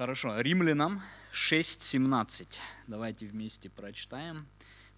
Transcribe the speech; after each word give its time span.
Хорошо, 0.00 0.40
Римлянам 0.40 1.02
6.17. 1.34 2.58
Давайте 2.86 3.26
вместе 3.26 3.68
прочитаем. 3.68 4.46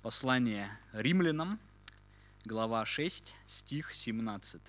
Послание 0.00 0.70
Римлянам, 0.92 1.58
глава 2.44 2.86
6, 2.86 3.34
стих 3.44 3.94
17. 3.94 4.60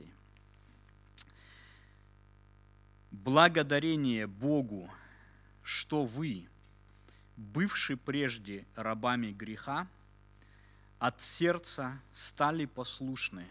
Благодарение 3.11 4.25
Богу, 4.25 4.89
что 5.61 6.03
вы, 6.03 6.49
бывшие 7.37 7.97
прежде 7.97 8.65
рабами 8.75 9.31
греха, 9.33 9.87
от 10.97 11.21
сердца 11.21 12.01
стали 12.11 12.65
послушны 12.65 13.45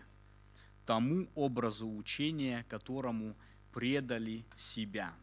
тому 0.84 1.28
образу 1.36 1.88
учения, 1.88 2.66
которому 2.68 3.36
предали 3.70 4.44
себя– 4.56 5.14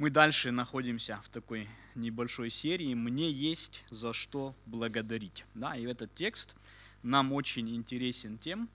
мы 0.00 0.08
дальше 0.08 0.50
находимся 0.50 1.20
в 1.22 1.28
такой 1.28 1.68
небольшой 1.94 2.48
серии 2.48 2.94
«Мне 2.94 3.30
есть 3.30 3.84
за 3.90 4.14
что 4.14 4.54
благодарить». 4.64 5.44
Да, 5.54 5.76
и 5.76 5.84
этот 5.84 6.14
текст 6.14 6.56
нам 7.02 7.34
очень 7.34 7.68
интересен 7.76 8.38
тем, 8.38 8.70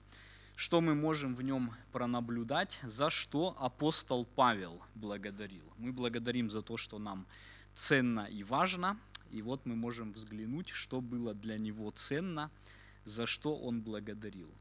что 0.54 0.80
мы 0.80 0.94
можем 0.94 1.34
в 1.34 1.42
нем 1.42 1.72
пронаблюдать, 1.90 2.78
за 2.84 3.10
что 3.10 3.56
апостол 3.58 4.24
Павел 4.24 4.80
благодарил. 4.94 5.64
Мы 5.78 5.92
благодарим 5.92 6.48
за 6.48 6.62
то, 6.62 6.76
что 6.76 7.00
нам 7.00 7.26
ценно 7.74 8.28
и 8.30 8.44
важно, 8.44 8.96
и 9.32 9.42
вот 9.42 9.66
мы 9.66 9.74
можем 9.74 10.12
взглянуть, 10.12 10.68
что 10.68 11.00
было 11.00 11.34
для 11.34 11.58
него 11.58 11.90
ценно, 11.90 12.52
за 13.02 13.26
что 13.26 13.56
он 13.56 13.82
благодарил. 13.82 14.54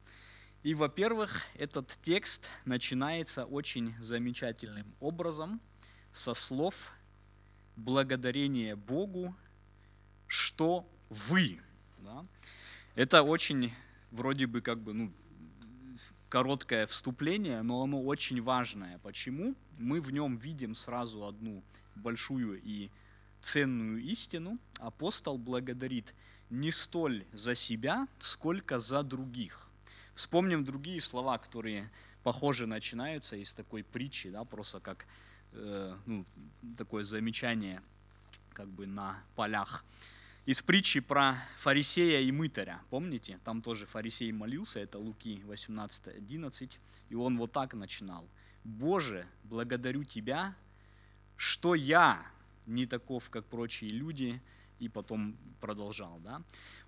И, 0.63 0.73
во-первых, 0.73 1.43
этот 1.53 1.95
текст 2.01 2.49
начинается 2.65 3.45
очень 3.45 3.93
замечательным 4.01 4.95
образом– 4.99 5.61
со 6.15 6.33
слов 6.33 6.93
благодарения 7.75 8.75
Богу, 8.75 9.35
что 10.27 10.87
вы. 11.09 11.59
Да? 11.99 12.25
Это 12.95 13.21
очень 13.21 13.73
вроде 14.11 14.47
бы 14.47 14.61
как 14.61 14.79
бы 14.79 14.93
ну, 14.93 15.11
короткое 16.29 16.87
вступление, 16.87 17.61
но 17.63 17.83
оно 17.83 18.01
очень 18.01 18.41
важное. 18.41 18.97
Почему? 18.99 19.55
Мы 19.77 19.99
в 19.99 20.11
нем 20.11 20.37
видим 20.37 20.73
сразу 20.73 21.25
одну 21.25 21.61
большую 21.95 22.61
и 22.63 22.89
ценную 23.41 24.01
истину. 24.01 24.57
Апостол 24.79 25.37
благодарит 25.37 26.15
не 26.49 26.71
столь 26.71 27.25
за 27.33 27.55
себя, 27.55 28.07
сколько 28.19 28.79
за 28.79 29.03
других. 29.03 29.69
Вспомним 30.13 30.63
другие 30.63 31.01
слова, 31.01 31.37
которые 31.37 31.91
похоже 32.23 32.67
начинаются 32.67 33.35
из 33.35 33.53
такой 33.53 33.83
притчи, 33.83 34.29
да, 34.29 34.45
просто 34.45 34.79
как 34.79 35.05
Э, 35.57 35.97
ну, 36.05 36.25
такое 36.77 37.03
замечание 37.03 37.81
как 38.53 38.67
бы 38.67 38.87
на 38.87 39.23
полях. 39.35 39.85
Из 40.45 40.61
притчи 40.61 40.99
про 40.99 41.37
фарисея 41.57 42.21
и 42.21 42.31
мытаря, 42.31 42.81
помните? 42.89 43.39
Там 43.43 43.61
тоже 43.61 43.85
фарисей 43.85 44.31
молился, 44.31 44.79
это 44.79 44.99
Луки 44.99 45.41
18.11, 45.47 46.77
и 47.09 47.15
он 47.15 47.37
вот 47.37 47.51
так 47.51 47.73
начинал. 47.73 48.27
«Боже, 48.63 49.25
благодарю 49.43 50.03
Тебя, 50.03 50.55
что 51.35 51.73
я 51.73 52.25
не 52.65 52.85
таков, 52.85 53.29
как 53.29 53.45
прочие 53.45 53.91
люди, 53.91 54.41
и 54.79 54.89
потом 54.89 55.37
продолжал. 55.61 56.19
Да? 56.19 56.41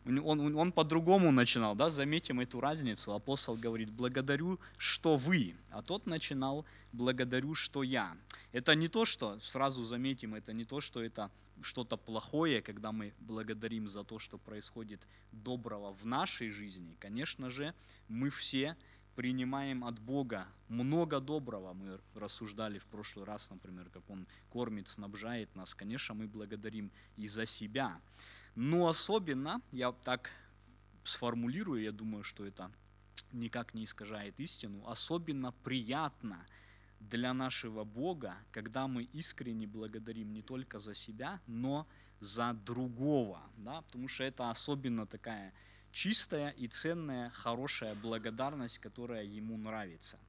Он, 0.05 0.39
он, 0.41 0.55
он 0.55 0.71
по-другому 0.71 1.31
начинал, 1.31 1.75
да? 1.75 1.89
заметим 1.89 2.39
эту 2.39 2.59
разницу. 2.59 3.13
Апостол 3.13 3.55
говорит, 3.55 3.89
благодарю, 3.89 4.59
что 4.77 5.17
вы, 5.17 5.55
а 5.71 5.81
тот 5.81 6.05
начинал, 6.05 6.65
благодарю, 6.93 7.55
что 7.55 7.83
я. 7.83 8.17
Это 8.51 8.75
не 8.75 8.87
то, 8.87 9.05
что, 9.05 9.39
сразу 9.39 9.83
заметим, 9.83 10.35
это 10.35 10.53
не 10.53 10.65
то, 10.65 10.81
что 10.81 11.01
это 11.01 11.31
что-то 11.61 11.97
плохое, 11.97 12.61
когда 12.61 12.91
мы 12.91 13.13
благодарим 13.19 13.89
за 13.89 14.03
то, 14.03 14.19
что 14.19 14.37
происходит 14.37 15.07
доброго 15.31 15.93
в 15.93 16.05
нашей 16.05 16.51
жизни. 16.51 16.95
Конечно 16.99 17.49
же, 17.49 17.73
мы 18.07 18.29
все 18.29 18.75
принимаем 19.17 19.83
от 19.83 19.99
Бога 19.99 20.47
много 20.69 21.19
доброго. 21.19 21.73
Мы 21.73 21.99
рассуждали 22.13 22.77
в 22.77 22.85
прошлый 22.85 23.25
раз, 23.25 23.49
например, 23.49 23.89
как 23.89 24.07
Он 24.11 24.27
кормит, 24.49 24.87
снабжает 24.87 25.55
нас. 25.55 25.73
Конечно, 25.73 26.13
мы 26.13 26.27
благодарим 26.27 26.91
и 27.17 27.27
за 27.27 27.47
себя. 27.47 27.99
Но 28.55 28.87
особенно, 28.87 29.59
я 29.71 29.91
так 29.91 30.29
сформулирую, 31.03 31.81
я 31.81 31.91
думаю, 31.91 32.23
что 32.23 32.45
это 32.45 32.71
никак 33.31 33.73
не 33.73 33.85
искажает 33.85 34.39
истину, 34.39 34.87
особенно 34.87 35.51
приятно 35.63 36.45
для 36.99 37.33
нашего 37.33 37.83
Бога, 37.85 38.35
когда 38.51 38.87
мы 38.87 39.03
искренне 39.03 39.65
благодарим 39.65 40.31
не 40.31 40.43
только 40.43 40.77
за 40.77 40.93
себя, 40.93 41.41
но 41.47 41.87
за 42.19 42.53
другого, 42.53 43.41
да, 43.57 43.81
потому 43.81 44.07
что 44.07 44.23
это 44.23 44.51
особенно 44.51 45.07
такая 45.07 45.53
чистая 45.97 46.51
и 46.51 46.67
ценная, 46.67 47.31
хорошая 47.31 47.95
благодарность, 47.95 48.77
которая 48.77 49.23
ему 49.23 49.57
нравится. 49.57 50.19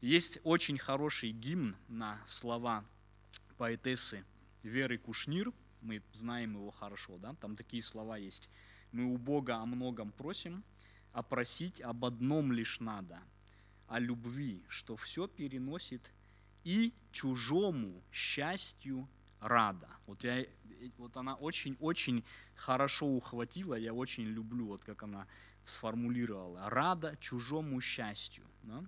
Есть 0.00 0.38
очень 0.44 0.78
хороший 0.78 1.30
гимн 1.30 1.76
на 1.88 2.18
слова 2.24 2.86
поэтессы 3.58 4.24
Веры 4.62 4.96
Кушнир, 4.96 5.52
мы 5.82 6.02
знаем 6.14 6.54
его 6.54 6.70
хорошо, 6.70 7.18
да, 7.18 7.34
там 7.34 7.54
такие 7.54 7.82
слова 7.82 8.16
есть. 8.16 8.48
Мы 8.92 9.12
у 9.12 9.18
Бога 9.18 9.56
о 9.56 9.66
многом 9.66 10.10
просим, 10.10 10.64
а 11.12 11.22
просить 11.22 11.82
об 11.82 12.06
одном 12.06 12.50
лишь 12.50 12.80
надо, 12.80 13.20
о 13.88 13.98
любви, 13.98 14.64
что 14.68 14.96
все 14.96 15.28
переносит 15.28 16.10
и 16.64 16.94
чужому 17.12 18.02
счастью 18.10 19.06
рада. 19.40 19.88
Вот, 20.06 20.24
я, 20.24 20.44
вот 20.98 21.16
она 21.16 21.34
очень-очень 21.34 22.24
хорошо 22.54 23.06
ухватила, 23.06 23.74
я 23.74 23.92
очень 23.92 24.24
люблю, 24.24 24.66
вот 24.66 24.84
как 24.84 25.02
она 25.02 25.26
сформулировала. 25.64 26.68
Рада 26.70 27.16
чужому 27.20 27.80
счастью. 27.80 28.44
Да? 28.62 28.84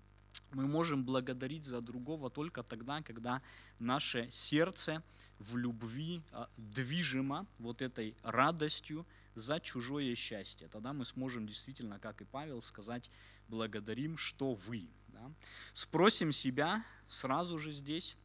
Мы 0.52 0.66
можем 0.66 1.04
благодарить 1.04 1.64
за 1.64 1.80
другого 1.80 2.30
только 2.30 2.62
тогда, 2.62 3.02
когда 3.02 3.42
наше 3.78 4.28
сердце 4.30 5.02
в 5.38 5.56
любви 5.56 6.22
а, 6.32 6.48
движимо 6.56 7.46
вот 7.58 7.80
этой 7.80 8.14
радостью 8.22 9.06
за 9.34 9.60
чужое 9.60 10.14
счастье. 10.14 10.68
Тогда 10.68 10.92
мы 10.92 11.04
сможем 11.04 11.46
действительно, 11.46 11.98
как 11.98 12.20
и 12.20 12.24
Павел, 12.24 12.60
сказать 12.60 13.10
благодарим, 13.48 14.18
что 14.18 14.54
вы. 14.54 14.88
Да? 15.08 15.32
Спросим 15.72 16.32
себя 16.32 16.84
сразу 17.08 17.58
же 17.58 17.72
здесь, 17.72 18.16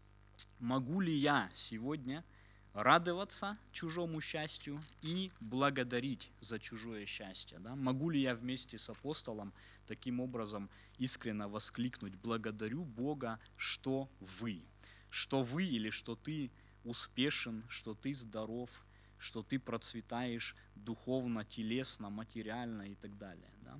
могу 0.59 1.01
ли 1.01 1.13
я 1.13 1.49
сегодня 1.53 2.23
радоваться 2.77 3.57
чужому 3.71 4.21
счастью 4.21 4.79
и 5.01 5.31
благодарить 5.39 6.29
за 6.41 6.59
чужое 6.59 7.07
счастье. 7.07 7.57
Да? 7.59 7.75
Могу 7.75 8.11
ли 8.11 8.21
я 8.21 8.35
вместе 8.35 8.77
с 8.77 8.87
апостолом 8.89 9.51
таким 9.87 10.19
образом 10.19 10.69
искренне 10.99 11.47
воскликнуть 11.47 12.13
«благодарю 12.15 12.83
Бога, 12.83 13.39
что 13.55 14.07
вы», 14.19 14.61
что 15.09 15.41
вы 15.41 15.63
или 15.65 15.89
что 15.89 16.15
ты 16.15 16.51
успешен, 16.83 17.63
что 17.67 17.95
ты 17.95 18.13
здоров, 18.13 18.69
что 19.17 19.41
ты 19.41 19.57
процветаешь 19.57 20.55
духовно, 20.75 21.43
телесно, 21.43 22.11
материально 22.11 22.83
и 22.83 22.93
так 22.95 23.17
далее. 23.17 23.49
Да? 23.63 23.75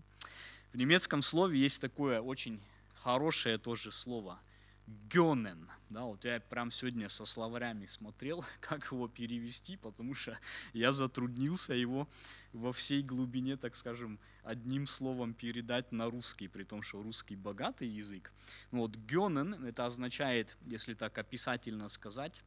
В 0.74 0.78
немецком 0.78 1.22
слове 1.22 1.60
есть 1.60 1.82
такое 1.82 2.20
очень 2.20 2.60
хорошее 2.96 3.60
тоже 3.60 3.92
слово 3.92 4.40
Гёнен. 4.88 5.70
Да, 5.90 6.04
вот 6.04 6.24
я 6.24 6.40
прям 6.40 6.72
сегодня 6.72 7.10
со 7.10 7.26
словарями 7.26 7.86
смотрел, 7.86 8.46
как 8.62 8.90
его 8.92 9.10
перевести, 9.10 9.76
потому 9.76 10.16
что 10.16 10.40
я 10.74 10.94
затруднился 10.94 11.74
его 11.74 12.08
во 12.54 12.72
всей 12.72 13.04
глубине, 13.04 13.58
так 13.58 13.76
скажем, 13.76 14.18
одним 14.44 14.88
словом 14.88 15.34
передать 15.34 15.92
на 15.92 16.10
русский, 16.10 16.48
при 16.48 16.64
том, 16.64 16.84
что 16.84 17.04
русский 17.04 17.36
богатый 17.36 17.90
язык. 17.90 18.32
Ну 18.72 18.80
вот 18.80 18.96
гёнен, 18.96 19.66
это 19.66 19.86
означает, 19.86 20.56
если 20.62 20.94
так 20.94 21.18
описательно 21.18 21.90
сказать, 21.90 22.42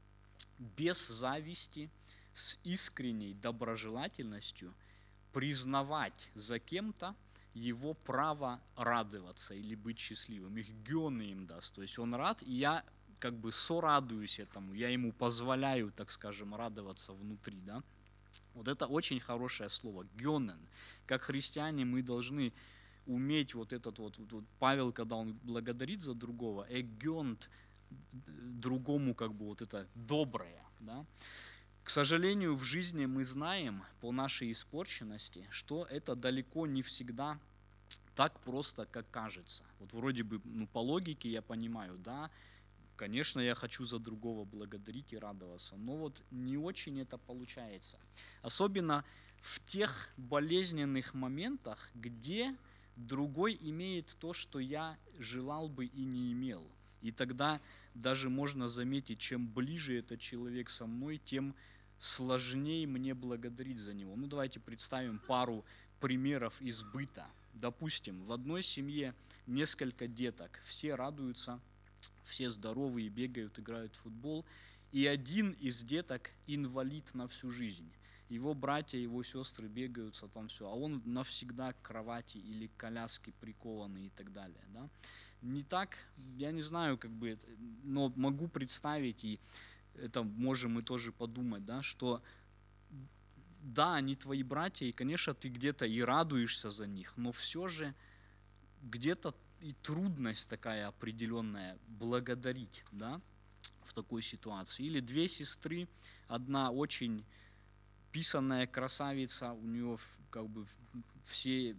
без 0.59 1.09
зависти, 1.09 1.91
с 2.33 2.59
искренней 2.65 3.35
доброжелательностью 3.35 4.75
признавать 5.33 6.31
за 6.35 6.59
кем-то 6.59 7.15
его 7.55 7.95
право 7.95 8.61
радоваться 8.77 9.55
или 9.55 9.75
быть 9.75 9.99
счастливым. 9.99 10.57
Их 10.57 10.69
гены 10.71 11.31
им 11.31 11.47
даст. 11.47 11.75
То 11.75 11.83
есть 11.83 11.99
он 11.99 12.15
рад, 12.15 12.43
и 12.43 12.53
я 12.53 12.85
как 13.19 13.35
бы 13.35 13.53
сорадуюсь 13.53 14.39
этому, 14.41 14.75
я 14.75 14.89
ему 14.89 15.13
позволяю, 15.13 15.93
так 15.93 16.11
скажем, 16.11 16.55
радоваться 16.55 17.13
внутри, 17.13 17.61
да. 17.61 17.83
Вот 18.55 18.69
это 18.69 18.87
очень 18.87 19.21
хорошее 19.21 19.69
слово, 19.69 20.07
гёнен. 20.15 20.69
Как 21.07 21.23
христиане 21.23 21.85
мы 21.85 22.03
должны 22.03 22.53
уметь 23.07 23.55
вот 23.55 23.73
этот 23.73 23.99
вот, 23.99 24.19
вот 24.19 24.45
Павел, 24.59 24.93
когда 24.93 25.17
он 25.17 25.35
благодарит 25.43 26.01
за 26.01 26.15
другого, 26.15 26.67
эгёнт 26.71 27.51
другому 28.61 29.15
как 29.15 29.33
бы 29.35 29.47
вот 29.47 29.63
это 29.63 29.87
доброе, 29.95 30.65
да. 30.81 31.05
К 31.85 31.91
сожалению, 31.91 32.55
в 32.55 32.63
жизни 32.63 33.07
мы 33.07 33.25
знаем 33.25 33.85
по 34.01 34.13
нашей 34.13 34.53
испорченности, 34.53 35.47
что 35.51 35.87
это 35.87 36.15
далеко 36.15 36.67
не 36.67 36.83
всегда 36.83 37.39
так 38.15 38.39
просто, 38.41 38.87
как 38.87 39.11
кажется. 39.11 39.65
Вот 39.79 39.93
вроде 39.93 40.23
бы 40.23 40.41
ну, 40.45 40.67
по 40.67 40.79
логике 40.79 41.29
я 41.29 41.43
понимаю, 41.43 41.97
да, 41.99 42.31
Конечно, 43.01 43.41
я 43.41 43.55
хочу 43.55 43.87
за 43.87 43.99
другого 43.99 44.45
благодарить 44.45 45.15
и 45.15 45.17
радоваться, 45.17 45.75
но 45.79 45.97
вот 45.97 46.23
не 46.31 46.59
очень 46.59 47.01
это 47.01 47.17
получается. 47.17 47.99
Особенно 48.43 49.07
в 49.41 49.59
тех 49.65 50.11
болезненных 50.19 51.15
моментах, 51.15 51.89
где 51.95 52.55
другой 52.97 53.57
имеет 53.59 54.15
то, 54.21 54.35
что 54.35 54.59
я 54.59 54.99
желал 55.19 55.71
бы 55.71 55.87
и 55.87 56.05
не 56.05 56.31
имел. 56.33 56.63
И 57.01 57.11
тогда 57.11 57.63
даже 57.95 58.31
можно 58.31 58.69
заметить, 58.69 59.19
чем 59.19 59.47
ближе 59.47 59.99
этот 59.99 60.21
человек 60.21 60.71
со 60.71 60.87
мной, 60.87 61.21
тем 61.25 61.55
сложнее 61.99 62.87
мне 62.87 63.15
благодарить 63.15 63.79
за 63.79 63.93
него. 63.93 64.17
Ну 64.17 64.27
давайте 64.27 64.61
представим 64.61 65.19
пару 65.19 65.65
примеров 66.01 66.61
из 66.61 66.83
быта. 66.83 67.27
Допустим, 67.55 68.25
в 68.25 68.33
одной 68.33 68.63
семье 68.63 69.15
несколько 69.47 70.07
деток, 70.07 70.61
все 70.65 70.95
радуются, 70.95 71.61
все 72.25 72.49
здоровые, 72.51 73.09
бегают, 73.09 73.59
играют 73.59 73.95
в 73.97 74.01
футбол, 74.01 74.45
и 74.93 75.07
один 75.07 75.53
из 75.53 75.83
деток 75.83 76.31
инвалид 76.47 77.15
на 77.15 77.29
всю 77.29 77.51
жизнь 77.51 77.91
его 78.31 78.55
братья, 78.55 78.97
его 78.97 79.23
сестры 79.25 79.69
бегаются 79.69 80.29
там 80.29 80.49
все, 80.49 80.69
а 80.69 80.73
он 80.73 81.03
навсегда 81.05 81.73
к 81.73 81.83
кровати 81.83 82.39
или 82.39 82.69
к 82.69 82.77
коляске 82.77 83.33
прикованный 83.41 84.07
и 84.07 84.11
так 84.11 84.33
далее, 84.33 84.65
да. 84.69 84.89
Не 85.43 85.63
так, 85.63 85.97
я 86.37 86.53
не 86.53 86.61
знаю, 86.61 86.99
как 86.99 87.11
бы, 87.11 87.39
но 87.83 88.13
могу 88.17 88.49
представить, 88.49 89.25
и 89.25 89.41
это 89.95 90.23
можем 90.23 90.73
мы 90.75 90.83
тоже 90.83 91.13
подумать, 91.13 91.65
да, 91.65 91.83
что 91.83 92.23
да, 93.63 93.95
они 93.95 94.17
твои 94.17 94.43
братья, 94.43 94.87
и, 94.87 94.93
конечно, 94.93 95.35
ты 95.35 95.49
где-то 95.49 95.87
и 95.87 96.01
радуешься 96.01 96.71
за 96.71 96.87
них, 96.87 97.17
но 97.17 97.33
все 97.33 97.69
же 97.69 97.95
где-то 98.83 99.35
и 99.61 99.73
трудность 99.73 100.49
такая 100.49 100.89
определенная 100.89 101.79
благодарить, 101.87 102.85
да, 102.93 103.21
в 103.83 103.93
такой 103.93 104.23
ситуации. 104.23 104.85
Или 104.87 105.01
две 105.01 105.29
сестры, 105.29 105.89
одна 106.29 106.71
очень 106.71 107.25
писанная 108.13 108.67
красавица, 108.67 109.53
у 109.53 109.67
нее 109.67 109.99
как 110.31 110.49
бы 110.49 110.65
все 111.25 111.77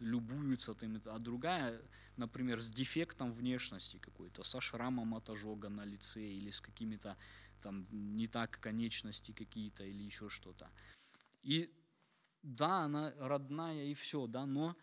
любуются 0.00 0.74
там, 0.74 1.00
а 1.06 1.18
другая, 1.18 1.80
например, 2.16 2.60
с 2.60 2.70
дефектом 2.70 3.32
внешности 3.32 3.98
какой-то, 3.98 4.42
со 4.44 4.60
шрамом 4.60 5.14
от 5.14 5.28
ожога 5.30 5.68
на 5.68 5.84
лице 5.84 6.22
или 6.22 6.50
с 6.50 6.60
какими-то 6.60 7.16
там 7.62 7.86
не 7.90 8.28
так 8.28 8.60
конечности 8.60 9.32
какие-то 9.32 9.84
или 9.84 10.02
еще 10.02 10.28
что-то. 10.28 10.70
И 11.42 11.70
да, 12.42 12.84
она 12.84 13.12
родная 13.18 13.84
и 13.86 13.94
все, 13.94 14.26
да, 14.26 14.46
но 14.46 14.76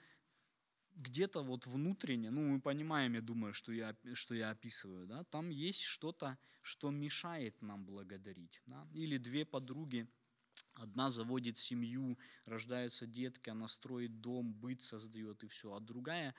где-то 0.95 1.43
вот 1.43 1.65
внутренне, 1.65 2.31
ну 2.31 2.41
мы 2.41 2.61
понимаем, 2.61 3.13
я 3.13 3.21
думаю, 3.21 3.53
что 3.53 3.71
я, 3.71 3.95
что 4.13 4.33
я 4.33 4.51
описываю, 4.51 5.05
да, 5.07 5.23
там 5.25 5.49
есть 5.49 5.81
что-то, 5.81 6.37
что 6.61 6.89
мешает 6.89 7.61
нам 7.61 7.85
благодарить. 7.85 8.61
Да? 8.65 8.87
Или 8.93 9.17
две 9.17 9.45
подруги, 9.45 10.07
Одна 10.75 11.09
заводит 11.09 11.57
семью, 11.57 12.17
рождаются 12.45 13.05
детки, 13.07 13.49
она 13.49 13.67
строит 13.67 14.21
дом, 14.21 14.53
быт 14.53 14.81
создает 14.81 15.43
и 15.43 15.47
все. 15.47 15.73
А 15.73 15.79
другая, 15.79 16.35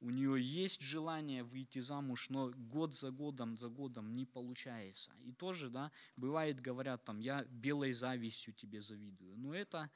у 0.00 0.10
нее 0.10 0.40
есть 0.40 0.80
желание 0.80 1.44
выйти 1.44 1.80
замуж, 1.80 2.28
но 2.28 2.50
год 2.50 2.94
за 2.94 3.10
годом, 3.10 3.56
за 3.56 3.68
годом 3.68 4.14
не 4.14 4.26
получается. 4.26 5.12
И 5.24 5.32
тоже, 5.32 5.70
да, 5.70 5.92
бывает, 6.16 6.60
говорят 6.60 7.04
там, 7.04 7.18
я 7.18 7.44
белой 7.44 7.92
завистью 7.92 8.54
тебе 8.54 8.80
завидую. 8.80 9.36
Но 9.36 9.54
это 9.54 9.90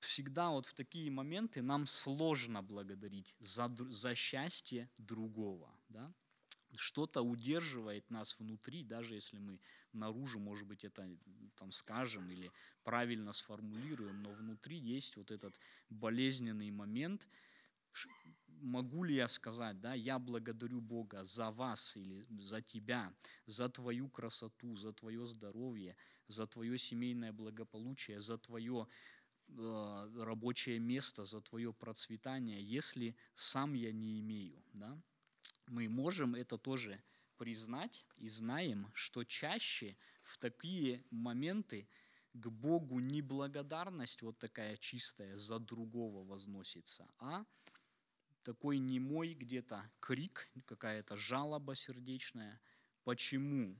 всегда 0.00 0.50
вот 0.50 0.66
в 0.66 0.74
такие 0.74 1.10
моменты 1.10 1.62
нам 1.62 1.86
сложно 1.86 2.62
благодарить 2.62 3.34
за, 3.38 3.74
за 3.90 4.14
счастье 4.14 4.90
другого, 4.98 5.72
да 5.88 6.12
что-то 6.76 7.22
удерживает 7.22 8.10
нас 8.10 8.38
внутри, 8.38 8.82
даже 8.84 9.14
если 9.14 9.38
мы 9.38 9.60
наружу, 9.92 10.38
может 10.38 10.66
быть, 10.66 10.84
это 10.84 11.08
там 11.56 11.72
скажем 11.72 12.30
или 12.30 12.50
правильно 12.82 13.32
сформулируем, 13.32 14.22
но 14.22 14.32
внутри 14.32 14.76
есть 14.76 15.16
вот 15.16 15.30
этот 15.30 15.58
болезненный 15.90 16.70
момент, 16.70 17.28
могу 18.60 19.04
ли 19.04 19.14
я 19.16 19.28
сказать, 19.28 19.80
да, 19.80 19.94
я 19.94 20.18
благодарю 20.18 20.80
Бога 20.80 21.24
за 21.24 21.50
вас 21.50 21.96
или 21.96 22.26
за 22.40 22.62
тебя, 22.62 23.12
за 23.46 23.68
твою 23.68 24.08
красоту, 24.08 24.74
за 24.74 24.92
твое 24.92 25.26
здоровье, 25.26 25.96
за 26.28 26.46
твое 26.46 26.78
семейное 26.78 27.32
благополучие, 27.32 28.20
за 28.20 28.38
твое 28.38 28.86
э, 29.48 30.10
рабочее 30.24 30.78
место, 30.78 31.24
за 31.24 31.40
твое 31.40 31.72
процветание, 31.72 32.62
если 32.62 33.16
сам 33.34 33.74
я 33.74 33.92
не 33.92 34.20
имею, 34.20 34.62
да, 34.72 34.98
мы 35.66 35.88
можем 35.88 36.34
это 36.34 36.58
тоже 36.58 37.02
признать 37.36 38.06
и 38.16 38.28
знаем, 38.28 38.90
что 38.94 39.24
чаще 39.24 39.96
в 40.22 40.38
такие 40.38 41.04
моменты 41.10 41.88
к 42.32 42.48
Богу 42.48 42.98
не 43.00 43.22
благодарность 43.22 44.22
вот 44.22 44.38
такая 44.38 44.76
чистая 44.76 45.36
за 45.36 45.58
другого 45.58 46.24
возносится, 46.24 47.08
а 47.18 47.44
такой 48.42 48.78
немой 48.78 49.34
где-то 49.34 49.90
крик, 50.00 50.48
какая-то 50.66 51.16
жалоба 51.16 51.74
сердечная, 51.74 52.60
почему 53.04 53.76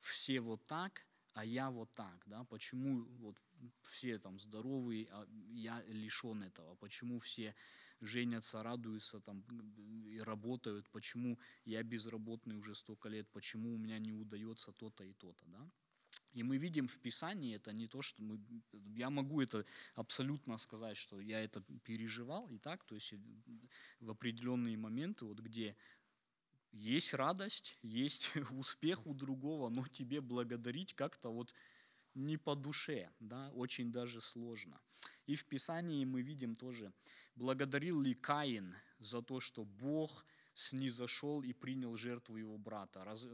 все 0.00 0.40
вот 0.40 0.64
так, 0.66 1.06
а 1.32 1.44
я 1.44 1.70
вот 1.70 1.90
так, 1.92 2.22
да, 2.26 2.44
почему 2.44 3.04
вот 3.18 3.36
все 3.82 4.18
там 4.18 4.38
здоровые, 4.38 5.08
а 5.10 5.26
я 5.52 5.82
лишен 5.88 6.42
этого, 6.42 6.74
почему 6.76 7.18
все 7.20 7.54
женятся, 8.00 8.62
радуются 8.62 9.20
там 9.20 9.44
и 10.06 10.18
работают, 10.20 10.88
почему 10.90 11.38
я 11.64 11.82
безработный 11.82 12.56
уже 12.56 12.74
столько 12.74 13.08
лет, 13.08 13.28
почему 13.32 13.74
у 13.74 13.78
меня 13.78 13.98
не 13.98 14.12
удается 14.12 14.72
то-то 14.72 15.04
и 15.04 15.12
то-то, 15.12 15.44
да. 15.46 15.70
И 16.32 16.42
мы 16.42 16.58
видим 16.58 16.88
в 16.88 16.98
Писании, 16.98 17.54
это 17.54 17.72
не 17.72 17.86
то, 17.86 18.02
что 18.02 18.20
мы, 18.20 18.40
я 18.96 19.08
могу 19.08 19.40
это 19.40 19.64
абсолютно 19.94 20.58
сказать, 20.58 20.96
что 20.96 21.20
я 21.20 21.40
это 21.40 21.62
переживал 21.84 22.50
и 22.50 22.58
так, 22.58 22.84
то 22.84 22.96
есть 22.96 23.14
в 24.00 24.10
определенные 24.10 24.76
моменты, 24.76 25.26
вот 25.26 25.38
где 25.38 25.76
есть 26.72 27.14
радость, 27.14 27.78
есть 27.82 28.32
успех 28.50 29.06
у 29.06 29.14
другого, 29.14 29.68
но 29.68 29.86
тебе 29.86 30.20
благодарить 30.20 30.94
как-то 30.94 31.30
вот 31.30 31.54
не 32.14 32.36
по 32.36 32.54
душе, 32.54 33.10
да, 33.20 33.50
очень 33.50 33.92
даже 33.92 34.20
сложно. 34.20 34.80
И 35.26 35.34
в 35.34 35.44
Писании 35.46 36.04
мы 36.04 36.22
видим 36.22 36.54
тоже, 36.54 36.92
благодарил 37.34 38.00
ли 38.00 38.14
Каин 38.14 38.74
за 38.98 39.22
то, 39.22 39.40
что 39.40 39.64
Бог 39.64 40.26
снизошел 40.54 41.42
и 41.42 41.52
принял 41.52 41.96
жертву 41.96 42.36
его 42.36 42.58
брата. 42.58 43.04
Раз, 43.04 43.26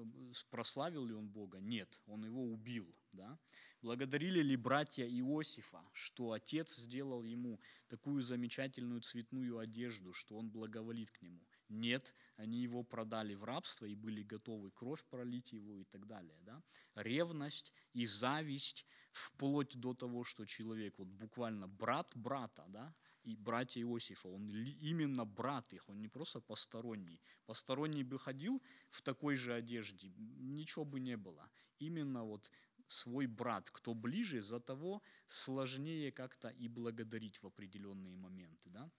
прославил 0.51 1.05
ли 1.05 1.15
он 1.15 1.29
Бога? 1.29 1.59
Нет, 1.61 2.01
он 2.07 2.25
его 2.25 2.43
убил. 2.45 2.87
Да? 3.13 3.39
Благодарили 3.83 4.41
ли 4.41 4.57
братья 4.57 5.07
Иосифа, 5.07 5.83
что 5.93 6.33
отец 6.33 6.77
сделал 6.77 7.25
ему 7.25 7.61
такую 7.89 8.23
замечательную 8.23 9.01
цветную 9.01 9.59
одежду, 9.59 10.13
что 10.13 10.37
он 10.37 10.51
благоволит 10.51 11.11
к 11.11 11.23
нему? 11.23 11.41
Нет, 11.71 12.17
они 12.37 12.59
его 12.63 12.83
продали 12.83 13.35
в 13.35 13.45
рабство 13.45 13.87
и 13.87 13.95
были 13.95 14.23
готовы 14.23 14.73
кровь 14.73 15.05
пролить 15.05 15.53
его 15.53 15.79
и 15.79 15.85
так 15.85 16.05
далее. 16.07 16.37
Да? 16.43 16.61
Ревность 16.97 17.73
и 17.93 18.07
зависть 18.07 18.85
вплоть 19.13 19.77
до 19.79 19.95
того, 19.95 20.25
что 20.25 20.45
человек, 20.47 20.99
вот 20.99 21.09
буквально 21.09 21.69
брат 21.69 22.11
брата, 22.17 22.65
да, 22.69 22.93
и 23.23 23.37
братья 23.37 23.81
Иосифа, 23.81 24.29
он 24.29 24.49
именно 24.49 25.25
брат 25.25 25.73
их, 25.73 25.89
он 25.89 26.01
не 26.01 26.09
просто 26.09 26.41
посторонний. 26.41 27.21
Посторонний 27.47 28.03
бы 28.03 28.19
ходил 28.19 28.61
в 28.89 29.03
такой 29.03 29.37
же 29.37 29.55
одежде, 29.55 30.13
ничего 30.17 30.85
бы 30.85 30.99
не 30.99 31.17
было. 31.17 31.49
Именно 31.79 32.25
вот 32.25 32.51
свой 32.89 33.27
брат, 33.27 33.71
кто 33.71 33.95
ближе, 33.95 34.43
за 34.43 34.59
того 34.59 35.03
сложнее 35.27 36.11
как-то 36.11 36.49
и 36.49 36.69
благодарить 36.69 37.41
в 37.43 37.47
определенные 37.47 38.17
моменты. 38.17 38.71
Да? 38.71 38.91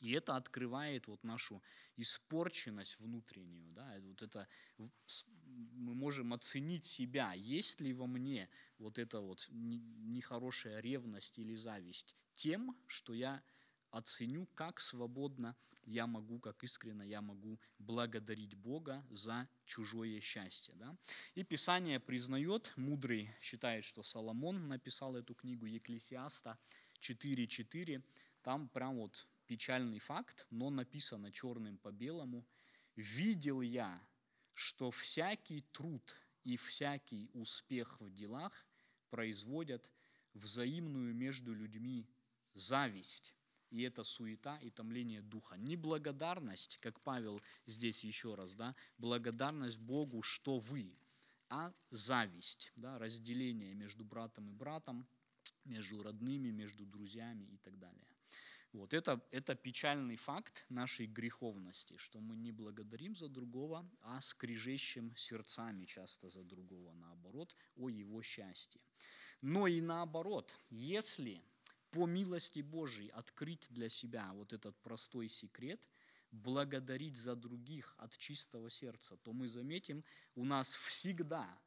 И 0.00 0.12
это 0.12 0.36
открывает 0.36 1.08
вот 1.08 1.24
нашу 1.24 1.62
испорченность 1.96 3.00
внутреннюю. 3.00 3.72
Да? 3.72 3.94
Вот 4.00 4.22
это, 4.22 4.46
мы 4.76 5.94
можем 5.94 6.32
оценить 6.32 6.84
себя, 6.84 7.32
есть 7.34 7.80
ли 7.80 7.92
во 7.92 8.06
мне 8.06 8.48
вот 8.78 8.98
эта 8.98 9.20
вот 9.20 9.46
нехорошая 9.50 10.80
ревность 10.80 11.38
или 11.38 11.56
зависть 11.56 12.14
тем, 12.32 12.76
что 12.86 13.12
я 13.12 13.42
оценю, 13.90 14.46
как 14.54 14.80
свободно 14.80 15.56
я 15.84 16.06
могу, 16.06 16.38
как 16.38 16.62
искренно 16.62 17.02
я 17.02 17.20
могу 17.20 17.58
благодарить 17.78 18.54
Бога 18.54 19.04
за 19.10 19.48
чужое 19.64 20.20
счастье. 20.20 20.74
Да? 20.76 20.96
И 21.34 21.42
Писание 21.42 21.98
признает, 21.98 22.72
мудрый 22.76 23.30
считает, 23.40 23.84
что 23.84 24.02
Соломон 24.02 24.68
написал 24.68 25.16
эту 25.16 25.34
книгу 25.34 25.66
Екклесиаста 25.66 26.58
4.4, 27.00 28.02
там 28.42 28.68
прям 28.68 28.96
вот 28.98 29.26
печальный 29.48 29.98
факт, 29.98 30.46
но 30.50 30.70
написано 30.70 31.32
черным 31.32 31.78
по 31.78 31.90
белому. 31.90 32.46
«Видел 32.96 33.62
я, 33.62 34.00
что 34.54 34.90
всякий 34.90 35.62
труд 35.72 36.14
и 36.44 36.56
всякий 36.56 37.30
успех 37.32 38.00
в 38.00 38.10
делах 38.10 38.52
производят 39.10 39.90
взаимную 40.34 41.14
между 41.14 41.54
людьми 41.54 42.06
зависть. 42.54 43.34
и 43.70 43.82
это 43.82 44.02
суета 44.02 44.56
и 44.58 44.70
томление 44.70 45.20
духа. 45.22 45.56
Не 45.56 45.76
благодарность, 45.76 46.78
как 46.78 47.00
Павел 47.00 47.40
здесь 47.66 48.02
еще 48.04 48.34
раз, 48.34 48.54
да, 48.54 48.74
благодарность 48.96 49.78
Богу, 49.78 50.22
что 50.22 50.58
вы, 50.58 50.98
а 51.50 51.72
зависть, 51.90 52.72
да, 52.76 52.98
разделение 52.98 53.74
между 53.74 54.04
братом 54.04 54.48
и 54.48 54.52
братом, 54.52 55.06
между 55.64 56.02
родными, 56.02 56.50
между 56.50 56.86
друзьями 56.86 57.44
и 57.44 57.58
так 57.58 57.78
далее. 57.78 58.17
Вот 58.72 58.92
это, 58.92 59.20
это 59.30 59.54
печальный 59.54 60.16
факт 60.16 60.66
нашей 60.68 61.06
греховности, 61.06 61.96
что 61.96 62.20
мы 62.20 62.36
не 62.36 62.52
благодарим 62.52 63.14
за 63.14 63.28
другого, 63.28 63.88
а 64.02 64.20
скрежещем 64.20 65.16
сердцами 65.16 65.86
часто 65.86 66.28
за 66.28 66.42
другого, 66.42 66.92
наоборот, 66.94 67.56
о 67.76 67.88
его 67.88 68.22
счастье. 68.22 68.80
Но 69.40 69.66
и 69.66 69.80
наоборот, 69.80 70.54
если 70.70 71.42
по 71.90 72.06
милости 72.06 72.60
Божией 72.60 73.08
открыть 73.08 73.66
для 73.70 73.88
себя 73.88 74.30
вот 74.34 74.52
этот 74.52 74.76
простой 74.82 75.28
секрет, 75.28 75.88
благодарить 76.30 77.16
за 77.16 77.34
других 77.34 77.94
от 77.96 78.16
чистого 78.18 78.68
сердца, 78.68 79.16
то 79.16 79.32
мы 79.32 79.48
заметим, 79.48 80.04
у 80.34 80.44
нас 80.44 80.74
всегда 80.74 81.58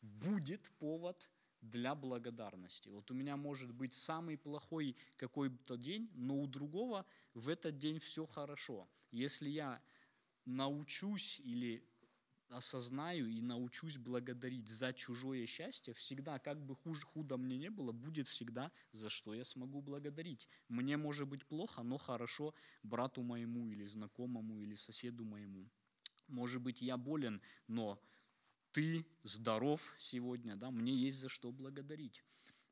будет 0.00 0.70
повод 0.78 1.28
для 1.60 1.94
благодарности. 1.94 2.88
Вот 2.88 3.10
у 3.10 3.14
меня 3.14 3.36
может 3.36 3.72
быть 3.72 3.94
самый 3.94 4.36
плохой 4.38 4.96
какой-то 5.16 5.76
день, 5.76 6.10
но 6.14 6.36
у 6.40 6.46
другого 6.46 7.06
в 7.34 7.48
этот 7.48 7.78
день 7.78 7.98
все 7.98 8.26
хорошо. 8.26 8.88
Если 9.10 9.48
я 9.48 9.80
научусь 10.44 11.40
или 11.40 11.84
осознаю 12.50 13.26
и 13.28 13.40
научусь 13.40 13.96
благодарить 13.98 14.68
за 14.68 14.92
чужое 14.92 15.46
счастье, 15.46 15.94
всегда, 15.94 16.38
как 16.38 16.64
бы 16.64 16.76
хуже, 16.76 17.02
худо 17.02 17.36
мне 17.36 17.56
не 17.58 17.70
было, 17.70 17.92
будет 17.92 18.28
всегда, 18.28 18.70
за 18.92 19.10
что 19.10 19.34
я 19.34 19.44
смогу 19.44 19.82
благодарить. 19.82 20.48
Мне 20.68 20.96
может 20.96 21.26
быть 21.28 21.44
плохо, 21.46 21.82
но 21.82 21.98
хорошо 21.98 22.54
брату 22.82 23.22
моему 23.22 23.68
или 23.70 23.84
знакомому 23.84 24.60
или 24.62 24.76
соседу 24.76 25.24
моему. 25.24 25.68
Может 26.28 26.62
быть, 26.62 26.82
я 26.82 26.96
болен, 26.96 27.40
но 27.68 28.00
ты 28.76 29.06
здоров 29.22 29.80
сегодня, 29.96 30.54
да, 30.54 30.70
мне 30.70 30.92
есть 30.92 31.20
за 31.20 31.30
что 31.30 31.50
благодарить. 31.50 32.22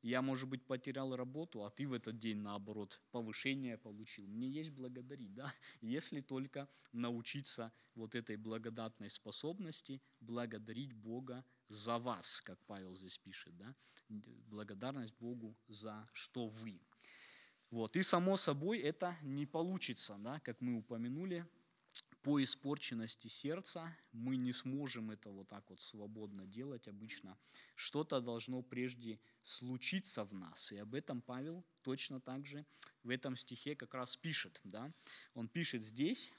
Я, 0.03 0.21
может 0.21 0.47
быть, 0.47 0.63
потерял 0.63 1.15
работу, 1.15 1.63
а 1.63 1.71
ты 1.71 1.87
в 1.87 1.93
этот 1.93 2.19
день, 2.19 2.37
наоборот, 2.37 3.01
повышение 3.09 3.75
получил. 3.79 4.27
Мне 4.27 4.47
есть 4.47 4.69
благодарить, 4.69 5.33
да, 5.33 5.51
если 5.81 6.21
только 6.21 6.69
научиться 6.91 7.73
вот 7.95 8.13
этой 8.13 8.35
благодатной 8.35 9.09
способности 9.09 9.99
благодарить 10.19 10.93
Бога 10.93 11.43
за 11.69 11.97
вас, 11.97 12.39
как 12.41 12.59
Павел 12.67 12.93
здесь 12.93 13.17
пишет, 13.17 13.57
да, 13.57 13.75
благодарность 14.47 15.15
Богу 15.19 15.57
за 15.67 16.07
что 16.13 16.49
вы. 16.49 16.79
Вот, 17.71 17.97
и 17.97 18.03
само 18.03 18.37
собой 18.37 18.77
это 18.77 19.17
не 19.23 19.47
получится, 19.47 20.17
да, 20.19 20.39
как 20.41 20.61
мы 20.61 20.75
упомянули, 20.75 21.47
по 22.25 22.43
испорченности 22.43 23.27
сердца 23.27 23.95
мы 24.11 24.35
не 24.35 24.51
сможем 24.51 25.11
это 25.11 25.29
вот 25.29 25.47
так 25.47 25.63
вот 25.69 25.79
свободно 25.79 26.47
делать 26.47 26.87
обычно. 26.87 27.37
Что-то 27.75 28.19
должно 28.19 28.63
прежде 28.63 29.19
случиться 29.43 30.25
в 30.25 30.33
нас. 30.33 30.71
И 30.71 30.77
об 30.77 30.95
этом 30.95 31.21
Павел 31.21 31.63
точно 31.83 32.19
так 32.19 32.47
же 32.47 32.65
в 33.03 33.11
этом 33.11 33.35
стихе 33.35 33.75
как 33.75 33.93
раз 33.93 34.17
пишет. 34.17 34.59
Да? 34.63 34.91
Он 35.35 35.47
пишет 35.47 35.83
здесь 35.83 36.33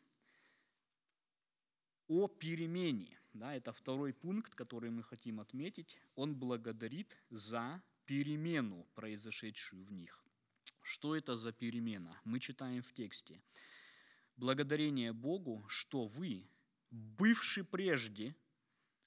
о 2.09 2.27
перемене. 2.27 3.17
Да? 3.33 3.55
Это 3.55 3.73
второй 3.73 4.13
пункт, 4.13 4.57
который 4.57 4.91
мы 4.91 5.05
хотим 5.05 5.39
отметить. 5.39 5.97
Он 6.17 6.35
благодарит 6.35 7.17
за 7.31 7.81
перемену, 8.07 8.85
произошедшую 8.97 9.85
в 9.85 9.93
них. 9.93 10.21
Что 10.83 11.15
это 11.15 11.37
за 11.37 11.53
перемена? 11.53 12.21
Мы 12.25 12.41
читаем 12.41 12.83
в 12.83 12.93
тексте 12.93 13.41
благодарение 14.37 15.13
Богу, 15.13 15.65
что 15.69 16.07
вы, 16.07 16.49
бывши 16.91 17.65
прежде 17.65 18.35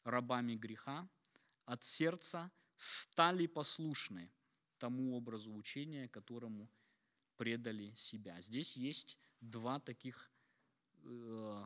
рабами 0.03 0.55
греха, 0.55 1.07
от 1.65 1.83
сердца 1.83 2.51
стали 2.77 3.47
послушны 3.47 4.31
тому 4.77 5.15
образу 5.15 5.53
учения, 5.53 6.07
которому 6.07 6.69
предали 7.37 7.93
себя. 7.95 8.41
Здесь 8.41 8.75
есть 8.77 9.17
два 9.41 9.79
таких, 9.79 10.31
э, 11.03 11.65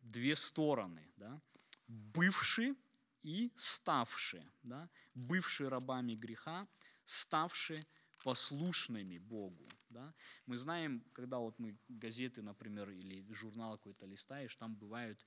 две 0.00 0.36
стороны. 0.36 1.10
Да? 1.16 1.40
Бывши 1.88 2.76
и 3.22 3.52
ставшие. 3.56 4.50
Да? 4.62 4.88
Бывшие 5.14 5.68
рабами 5.68 6.14
греха, 6.14 6.68
ставшие 7.04 7.84
послушными 8.22 9.18
Богу. 9.18 9.68
Да? 9.92 10.14
Мы 10.46 10.56
знаем, 10.56 11.04
когда 11.12 11.38
вот 11.38 11.58
мы 11.58 11.76
газеты, 11.88 12.42
например, 12.42 12.90
или 12.90 13.24
журнал 13.32 13.76
какой-то 13.76 14.06
листаешь, 14.06 14.56
там 14.56 14.74
бывают 14.74 15.24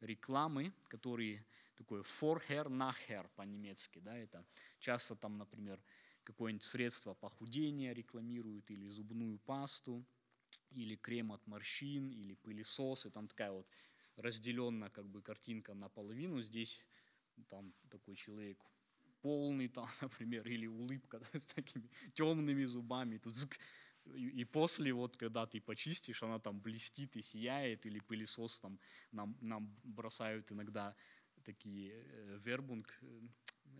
рекламы, 0.00 0.72
которые 0.88 1.44
такое 1.76 2.02
vorher, 2.02 2.68
nachher 2.68 3.28
по-немецки, 3.36 4.00
да, 4.00 4.16
это 4.16 4.44
часто 4.80 5.14
там, 5.16 5.38
например, 5.38 5.80
какое-нибудь 6.24 6.64
средство 6.64 7.14
похудения 7.14 7.94
рекламируют, 7.94 8.70
или 8.70 8.86
зубную 8.86 9.38
пасту, 9.38 10.04
или 10.70 10.96
крем 10.96 11.32
от 11.32 11.46
морщин, 11.46 12.10
или 12.10 12.34
пылесос, 12.34 13.06
и 13.06 13.10
там 13.10 13.28
такая 13.28 13.52
вот 13.52 13.70
разделенная 14.16 14.90
как 14.90 15.08
бы 15.08 15.22
картинка 15.22 15.74
наполовину, 15.74 16.42
здесь 16.42 16.84
там 17.48 17.72
такой 17.88 18.16
человек 18.16 18.58
полный 19.22 19.68
там, 19.68 19.88
например, 20.00 20.46
или 20.46 20.66
улыбка 20.66 21.18
да, 21.18 21.26
с 21.40 21.46
такими 21.46 21.88
темными 22.14 22.64
зубами. 22.64 23.18
Тут 23.18 23.36
и, 24.14 24.44
после, 24.44 24.92
вот, 24.92 25.16
когда 25.16 25.46
ты 25.46 25.60
почистишь, 25.60 26.22
она 26.22 26.38
там 26.38 26.60
блестит 26.60 27.16
и 27.16 27.22
сияет, 27.22 27.86
или 27.86 28.00
пылесос 28.00 28.60
там 28.60 28.78
нам, 29.12 29.36
нам 29.40 29.76
бросают 29.84 30.52
иногда 30.52 30.94
такие 31.44 31.92
э, 31.92 32.38
вербунг, 32.44 32.98
э, 33.02 33.20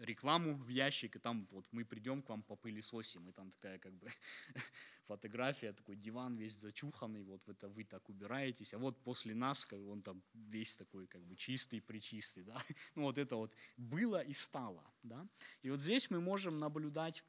рекламу 0.00 0.54
в 0.54 0.68
ящик, 0.68 1.16
и 1.16 1.18
там 1.18 1.46
вот 1.50 1.66
мы 1.72 1.84
придем 1.84 2.22
к 2.22 2.28
вам 2.28 2.42
по 2.42 2.56
пылесосим, 2.56 3.28
и 3.28 3.32
там 3.32 3.50
такая 3.50 3.78
как 3.78 3.92
бы 3.92 4.08
фотография, 5.06 5.72
такой 5.72 5.96
диван 5.96 6.36
весь 6.36 6.58
зачуханный, 6.58 7.22
вот 7.22 7.48
это 7.48 7.68
вы 7.68 7.84
так 7.84 8.08
убираетесь, 8.08 8.74
а 8.74 8.78
вот 8.78 9.02
после 9.02 9.34
нас 9.34 9.64
как 9.64 9.80
он 9.80 10.02
там 10.02 10.22
весь 10.34 10.76
такой 10.76 11.06
как 11.06 11.22
бы 11.22 11.36
чистый, 11.36 11.80
причистый, 11.80 12.44
да, 12.44 12.62
ну 12.94 13.02
вот 13.02 13.18
это 13.18 13.36
вот 13.36 13.54
было 13.76 14.22
и 14.22 14.32
стало, 14.32 14.84
да, 15.02 15.26
и 15.62 15.70
вот 15.70 15.80
здесь 15.80 16.10
мы 16.10 16.20
можем 16.20 16.58
наблюдать 16.58 17.24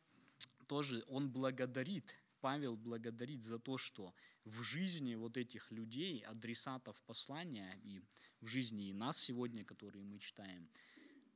тоже, 0.67 1.03
он 1.07 1.29
благодарит 1.31 2.15
Павел 2.41 2.75
благодарит 2.75 3.43
за 3.43 3.59
то, 3.59 3.77
что 3.77 4.13
в 4.45 4.63
жизни 4.63 5.15
вот 5.15 5.37
этих 5.37 5.71
людей, 5.71 6.21
адресатов 6.21 7.01
послания, 7.03 7.79
и 7.83 8.01
в 8.41 8.47
жизни 8.47 8.89
и 8.89 8.93
нас 8.93 9.17
сегодня, 9.17 9.63
которые 9.65 10.03
мы 10.03 10.19
читаем, 10.19 10.69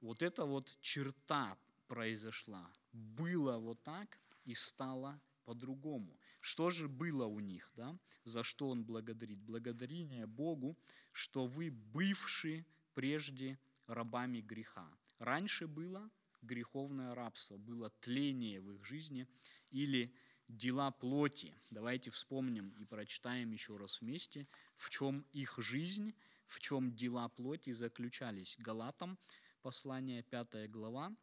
вот 0.02 0.22
эта 0.22 0.46
вот 0.46 0.78
черта 0.82 1.58
произошла. 1.88 2.72
Было 2.92 3.58
вот 3.58 3.84
так 3.84 4.20
и 4.46 4.54
стало 4.54 5.22
по-другому. 5.46 6.18
Что 6.42 6.70
же 6.70 6.88
было 6.88 7.26
у 7.26 7.40
них, 7.40 7.72
да? 7.76 7.98
За 8.24 8.44
что 8.44 8.70
он 8.70 8.84
благодарит? 8.84 9.40
Благодарение 9.40 10.26
Богу, 10.26 10.78
что 11.12 11.46
вы 11.46 11.70
бывшие 11.72 12.66
прежде 12.94 13.60
рабами 13.88 14.42
греха. 14.42 14.90
Раньше 15.20 15.68
было 15.68 16.10
греховное 16.42 17.16
рабство, 17.16 17.58
было 17.58 17.90
тление 18.02 18.60
в 18.60 18.72
их 18.74 18.86
жизни 18.86 19.28
или 19.72 20.14
дела 20.48 20.92
плоти. 20.92 21.56
Давайте 21.72 22.12
вспомним 22.12 22.70
и 22.72 22.86
прочитаем 22.86 23.52
еще 23.52 23.78
раз 23.78 24.02
вместе, 24.02 24.48
в 24.76 24.90
чем 24.90 25.26
их 25.32 25.56
жизнь, 25.58 26.14
в 26.48 26.60
чем 26.60 26.94
дела 26.96 27.30
плоти 27.30 27.72
заключались. 27.72 28.58
Галатам, 28.60 29.18
послание 29.62 30.24
5 30.24 30.70
глава, 30.70 31.16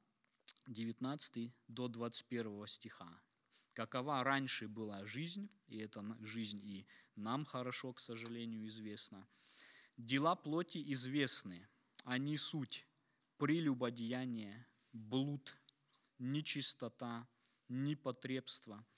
19 0.66 1.52
до 1.68 1.88
21 1.88 2.66
стиха. 2.66 3.20
Какова 3.74 4.24
раньше 4.24 4.68
была 4.68 5.06
жизнь, 5.06 5.48
и 5.68 5.78
это 5.78 6.04
жизнь 6.20 6.60
и 6.64 6.86
нам 7.14 7.44
хорошо, 7.44 7.92
к 7.92 8.00
сожалению, 8.00 8.66
известна. 8.68 9.26
Дела 9.96 10.34
плоти 10.34 10.82
известны, 10.92 11.68
они 12.04 12.36
суть 12.36 12.86
прелюбодеяние, 13.36 14.66
блуд, 14.92 15.56
нечистота, 16.18 17.28
непотребство– 17.68 18.84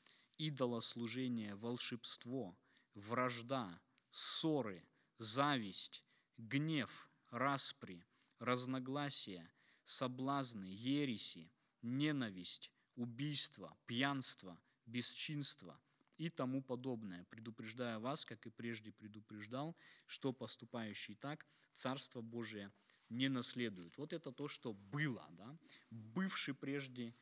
идолослужение, 0.49 1.54
волшебство, 1.54 2.56
вражда, 2.94 3.80
ссоры, 4.11 4.84
зависть, 5.18 6.04
гнев, 6.37 7.08
распри, 7.30 8.04
разногласия, 8.40 9.49
соблазны, 9.84 10.64
ереси, 10.64 11.49
ненависть, 11.82 12.72
убийство, 12.96 13.76
пьянство, 13.87 14.61
бесчинство 14.87 15.80
и 16.18 16.28
тому 16.28 16.61
подобное, 16.61 17.25
предупреждая 17.30 18.00
вас, 18.00 18.25
как 18.25 18.44
и 18.46 18.50
прежде 18.50 18.90
предупреждал, 18.90 19.76
что 20.06 20.32
поступающий 20.32 21.14
так 21.14 21.46
Царство 21.72 22.20
Божие 22.20 22.72
не 23.08 23.28
наследует. 23.28 23.96
Вот 23.96 24.12
это 24.12 24.32
то, 24.32 24.49
что 24.49 24.72
было, 24.72 25.26
да? 25.32 25.56
бывший 25.90 26.54
прежде 26.54 27.14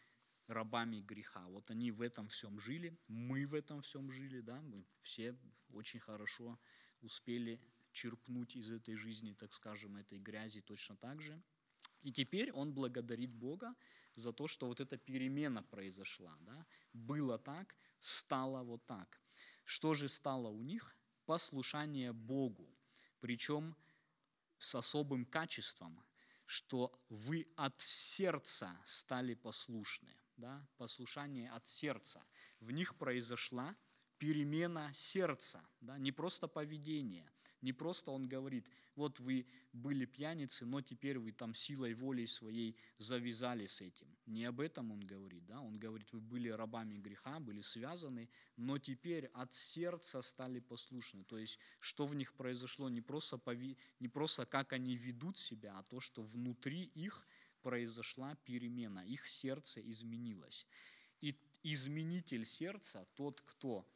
рабами 0.51 1.01
греха. 1.01 1.47
Вот 1.49 1.71
они 1.71 1.91
в 1.91 2.01
этом 2.03 2.29
всем 2.29 2.59
жили, 2.59 2.99
мы 3.09 3.47
в 3.47 3.55
этом 3.55 3.81
всем 3.83 4.11
жили, 4.11 4.41
да, 4.41 4.61
мы 4.61 4.85
все 5.03 5.37
очень 5.73 6.01
хорошо 6.01 6.59
успели 7.01 7.61
черпнуть 7.93 8.57
из 8.57 8.71
этой 8.71 8.97
жизни, 8.97 9.33
так 9.33 9.55
скажем, 9.55 9.97
этой 9.97 10.19
грязи 10.19 10.61
точно 10.61 10.97
так 10.97 11.23
же. 11.23 11.43
И 12.03 12.13
теперь 12.13 12.53
он 12.53 12.73
благодарит 12.73 13.31
Бога 13.31 13.75
за 14.15 14.33
то, 14.33 14.49
что 14.49 14.67
вот 14.67 14.81
эта 14.81 14.97
перемена 14.97 15.63
произошла. 15.63 16.37
Да? 16.41 16.67
Было 16.93 17.39
так, 17.39 17.77
стало 17.99 18.63
вот 18.63 18.85
так. 18.87 19.21
Что 19.65 19.95
же 19.95 20.09
стало 20.09 20.49
у 20.49 20.63
них? 20.63 20.97
Послушание 21.27 22.13
Богу. 22.13 22.69
Причем 23.21 23.77
с 24.59 24.75
особым 24.75 25.25
качеством, 25.25 26.03
что 26.47 26.93
вы 27.09 27.47
от 27.57 27.81
сердца 27.81 28.77
стали 28.85 29.35
послушны. 29.35 30.15
Да? 30.41 30.67
Послушание 30.79 31.51
от 31.51 31.67
сердца. 31.67 32.25
В 32.61 32.71
них 32.71 32.97
произошла 32.97 33.77
перемена 34.19 34.91
сердца, 34.95 35.63
да, 35.81 35.99
не 35.99 36.13
просто 36.13 36.49
поведение, 36.49 37.31
не 37.63 37.73
просто 37.73 38.11
он 38.11 38.27
говорит, 38.27 38.71
вот 38.97 39.21
вы 39.21 39.47
были 39.73 40.05
пьяницы, 40.05 40.67
но 40.67 40.81
теперь 40.81 41.19
вы 41.19 41.33
там 41.33 41.55
силой 41.55 41.95
воли 41.95 42.25
своей 42.27 42.77
завязали 42.99 43.67
с 43.67 43.81
этим. 43.81 44.09
Не 44.27 44.45
об 44.47 44.61
этом 44.61 44.93
он 44.93 45.01
говорит, 45.01 45.45
да, 45.47 45.61
он 45.61 45.79
говорит, 45.79 46.13
вы 46.13 46.21
были 46.21 46.49
рабами 46.49 46.97
греха, 46.97 47.39
были 47.39 47.61
связаны, 47.61 48.29
но 48.57 48.79
теперь 48.79 49.27
от 49.35 49.53
сердца 49.53 50.23
стали 50.23 50.61
послушны. 50.61 51.25
То 51.25 51.39
есть, 51.39 51.59
что 51.79 52.07
в 52.07 52.15
них 52.15 52.35
произошло, 52.35 52.89
не 52.89 53.01
просто, 53.01 53.39
пови... 53.39 53.77
не 54.01 54.09
просто 54.09 54.47
как 54.47 54.73
они 54.73 54.97
ведут 54.97 55.39
себя, 55.39 55.79
а 55.79 55.83
то, 55.83 56.01
что 56.01 56.23
внутри 56.23 56.85
их 56.95 57.27
произошла 57.63 58.35
перемена, 58.45 59.01
их 59.01 59.29
сердце 59.29 59.81
изменилось. 59.81 60.67
И 61.21 61.39
изменитель 61.63 62.45
сердца, 62.45 63.07
тот, 63.15 63.41
кто 63.43 63.87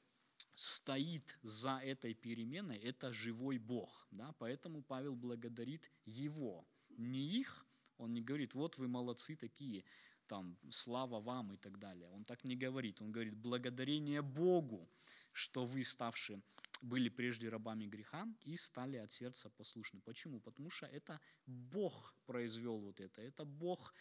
стоит 0.55 1.39
за 1.43 1.79
этой 1.79 2.15
переменой, 2.15 2.79
это 2.79 3.13
живой 3.13 3.59
Бог. 3.59 4.07
Да? 4.11 4.33
Поэтому 4.39 4.83
Павел 4.83 5.17
благодарит 5.17 5.91
Его, 6.05 6.67
не 6.99 7.41
их. 7.41 7.67
Он 7.99 8.13
не 8.13 8.23
говорит, 8.23 8.55
вот 8.55 8.79
вы 8.79 8.89
молодцы 8.89 9.37
такие, 9.37 9.85
там, 10.27 10.57
слава 10.71 11.21
вам 11.21 11.53
и 11.53 11.57
так 11.57 11.79
далее. 11.79 12.09
Он 12.09 12.25
так 12.25 12.45
не 12.45 12.57
говорит. 12.57 13.01
Он 13.01 13.13
говорит, 13.13 13.37
благодарение 13.37 14.23
Богу, 14.23 14.89
что 15.35 15.65
вы, 15.65 15.85
ставшие, 15.85 16.41
были 16.81 17.09
прежде 17.09 17.49
рабами 17.49 17.87
греха 17.87 18.27
и 18.45 18.57
стали 18.57 18.97
от 18.99 19.13
сердца 19.13 19.51
послушны. 19.51 20.01
Почему? 20.01 20.41
Потому 20.41 20.71
что 20.71 20.87
это 20.87 21.21
Бог 21.47 22.15
произвел 22.27 22.79
вот 22.79 23.01
это. 23.01 23.21
Это 23.21 23.45
Бог 23.45 23.93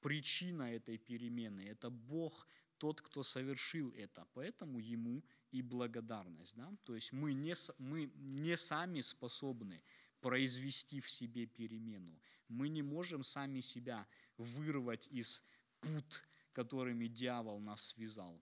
причина 0.00 0.74
этой 0.74 0.98
перемены. 0.98 1.62
Это 1.62 1.90
Бог 1.90 2.46
тот, 2.78 3.00
кто 3.00 3.22
совершил 3.22 3.90
это. 3.96 4.26
Поэтому 4.34 4.78
ему 4.78 5.22
и 5.52 5.62
благодарность. 5.62 6.54
Да? 6.56 6.70
То 6.84 6.94
есть 6.94 7.12
мы 7.12 7.32
не, 7.32 7.54
мы 7.78 8.10
не 8.16 8.56
сами 8.56 9.00
способны 9.00 9.82
произвести 10.20 11.00
в 11.00 11.08
себе 11.08 11.46
перемену. 11.46 12.20
Мы 12.48 12.68
не 12.68 12.82
можем 12.82 13.22
сами 13.22 13.60
себя 13.60 14.06
вырвать 14.36 15.06
из 15.06 15.42
пут, 15.80 16.22
которыми 16.52 17.06
дьявол 17.06 17.60
нас 17.60 17.86
связал. 17.88 18.38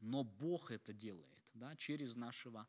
Но 0.00 0.24
Бог 0.24 0.70
это 0.70 0.92
делает 0.92 1.37
да, 1.58 1.76
через 1.76 2.16
нашего 2.16 2.66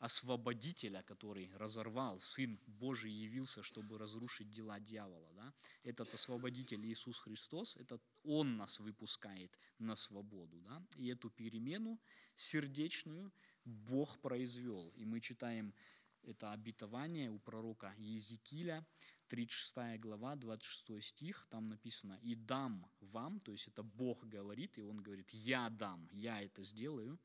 освободителя, 0.00 1.02
который 1.02 1.50
разорвал, 1.56 2.20
Сын 2.20 2.58
Божий 2.66 3.12
явился, 3.12 3.62
чтобы 3.62 3.98
разрушить 3.98 4.50
дела 4.50 4.80
дьявола. 4.80 5.30
Да? 5.34 5.52
Этот 5.82 6.14
освободитель 6.14 6.84
Иисус 6.86 7.18
Христос, 7.20 7.76
это 7.76 8.00
Он 8.24 8.56
нас 8.56 8.80
выпускает 8.80 9.58
на 9.78 9.96
свободу. 9.96 10.58
Да? 10.60 10.82
И 10.96 11.08
эту 11.08 11.28
перемену 11.28 12.00
сердечную 12.34 13.30
Бог 13.64 14.18
произвел. 14.20 14.90
И 14.96 15.04
мы 15.04 15.20
читаем 15.20 15.74
это 16.22 16.52
обетование 16.52 17.30
у 17.30 17.38
пророка 17.38 17.94
Езекииля, 17.98 18.86
36 19.28 20.00
глава, 20.00 20.34
26 20.34 21.04
стих, 21.04 21.46
там 21.50 21.68
написано 21.68 22.18
«И 22.22 22.34
дам 22.34 22.90
вам», 23.00 23.38
то 23.40 23.52
есть 23.52 23.68
это 23.68 23.82
Бог 23.82 24.24
говорит, 24.24 24.78
и 24.78 24.82
Он 24.82 25.02
говорит 25.02 25.30
«Я 25.30 25.70
дам, 25.70 26.08
я 26.10 26.42
это 26.42 26.64
сделаю, 26.64 27.18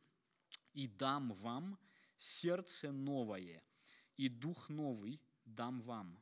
и 0.75 0.87
дам 0.87 1.33
вам 1.35 1.79
сердце 2.17 2.91
новое, 2.91 3.63
и 4.17 4.29
дух 4.29 4.69
новый 4.69 5.21
дам 5.45 5.81
вам, 5.81 6.21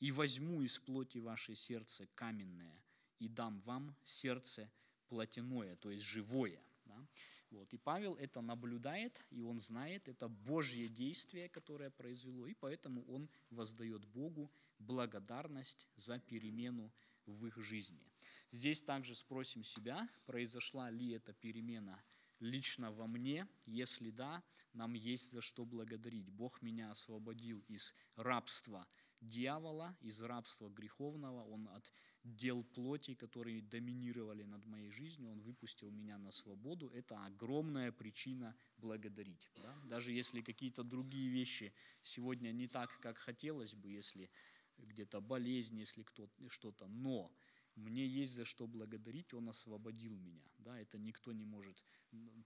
и 0.00 0.10
возьму 0.10 0.62
из 0.62 0.78
плоти 0.78 1.18
ваше 1.18 1.54
сердце 1.54 2.06
каменное, 2.14 2.82
и 3.18 3.28
дам 3.28 3.60
вам 3.60 3.94
сердце 4.04 4.70
плотяное, 5.08 5.76
то 5.76 5.90
есть 5.90 6.04
живое. 6.04 6.60
Да? 6.86 7.06
Вот. 7.50 7.72
И 7.74 7.76
Павел 7.76 8.14
это 8.14 8.40
наблюдает, 8.40 9.20
и 9.30 9.42
он 9.42 9.58
знает, 9.58 10.08
это 10.08 10.28
Божье 10.28 10.88
действие, 10.88 11.48
которое 11.48 11.90
произвело, 11.90 12.46
и 12.46 12.54
поэтому 12.54 13.04
он 13.04 13.28
воздает 13.50 14.04
Богу 14.06 14.50
благодарность 14.78 15.86
за 15.96 16.18
перемену 16.18 16.90
в 17.26 17.46
их 17.46 17.58
жизни. 17.58 18.02
Здесь 18.50 18.82
также 18.82 19.14
спросим 19.14 19.62
себя, 19.62 20.08
произошла 20.26 20.90
ли 20.90 21.10
эта 21.10 21.32
перемена 21.34 22.02
лично 22.40 22.90
во 22.90 23.06
мне? 23.06 23.46
Если 23.66 24.10
да, 24.10 24.42
нам 24.72 24.94
есть 24.94 25.32
за 25.32 25.40
что 25.40 25.64
благодарить. 25.64 26.30
Бог 26.30 26.62
меня 26.62 26.90
освободил 26.90 27.62
из 27.68 27.94
рабства 28.16 28.86
дьявола, 29.20 29.96
из 30.00 30.22
рабства 30.22 30.68
греховного. 30.68 31.44
Он 31.44 31.68
от 31.68 31.92
дел 32.24 32.62
плоти, 32.62 33.14
которые 33.14 33.62
доминировали 33.62 34.44
над 34.44 34.64
моей 34.66 34.90
жизнью, 34.90 35.30
Он 35.30 35.40
выпустил 35.40 35.90
меня 35.90 36.18
на 36.18 36.30
свободу. 36.30 36.88
Это 36.90 37.24
огромная 37.24 37.92
причина 37.92 38.54
благодарить. 38.78 39.48
Да? 39.62 39.74
Даже 39.84 40.12
если 40.12 40.40
какие-то 40.40 40.82
другие 40.82 41.30
вещи 41.30 41.72
сегодня 42.02 42.52
не 42.52 42.68
так, 42.68 42.98
как 43.00 43.18
хотелось 43.18 43.74
бы, 43.74 43.90
если 43.90 44.30
где-то 44.78 45.20
болезнь, 45.20 45.78
если 45.78 46.02
кто-то 46.02 46.48
что-то, 46.48 46.86
но 46.86 47.30
мне 47.76 48.06
есть 48.06 48.34
за 48.34 48.44
что 48.44 48.66
благодарить, 48.66 49.32
Он 49.34 49.48
освободил 49.48 50.16
меня. 50.16 50.44
Да, 50.58 50.78
это 50.78 50.98
никто 50.98 51.32
не 51.32 51.44
может, 51.44 51.84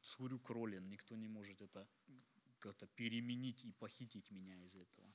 цурю 0.02 0.38
кролен, 0.38 0.88
никто 0.88 1.16
не 1.16 1.28
может 1.28 1.60
это 1.62 1.88
как-то 2.58 2.86
переменить 2.86 3.64
и 3.64 3.72
похитить 3.72 4.30
меня 4.30 4.56
из 4.64 4.74
этого. 4.74 5.12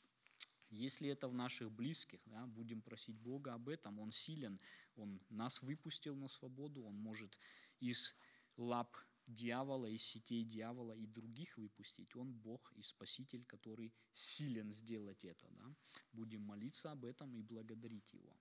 Если 0.69 1.09
это 1.09 1.27
в 1.27 1.33
наших 1.33 1.71
близких, 1.71 2.21
да, 2.25 2.45
будем 2.45 2.81
просить 2.81 3.17
Бога 3.17 3.53
об 3.55 3.69
этом. 3.69 3.99
Он 3.99 4.11
силен, 4.11 4.59
Он 4.95 5.19
нас 5.29 5.63
выпустил 5.63 6.15
на 6.15 6.27
свободу, 6.27 6.83
Он 6.83 6.95
может 6.95 7.39
из 7.79 8.15
лап 8.55 8.95
дьявола, 9.25 9.87
из 9.87 10.03
сетей 10.03 10.43
дьявола 10.43 10.93
и 10.93 11.07
других 11.07 11.57
выпустить. 11.57 12.15
Он 12.15 12.31
Бог 12.33 12.71
и 12.75 12.81
Спаситель, 12.83 13.45
который 13.45 13.93
силен 14.13 14.71
сделать 14.71 15.25
это. 15.25 15.47
Да? 15.51 15.73
Будем 16.13 16.41
молиться 16.41 16.91
об 16.91 17.05
этом 17.05 17.35
и 17.35 17.41
благодарить 17.41 18.13
Его. 18.13 18.35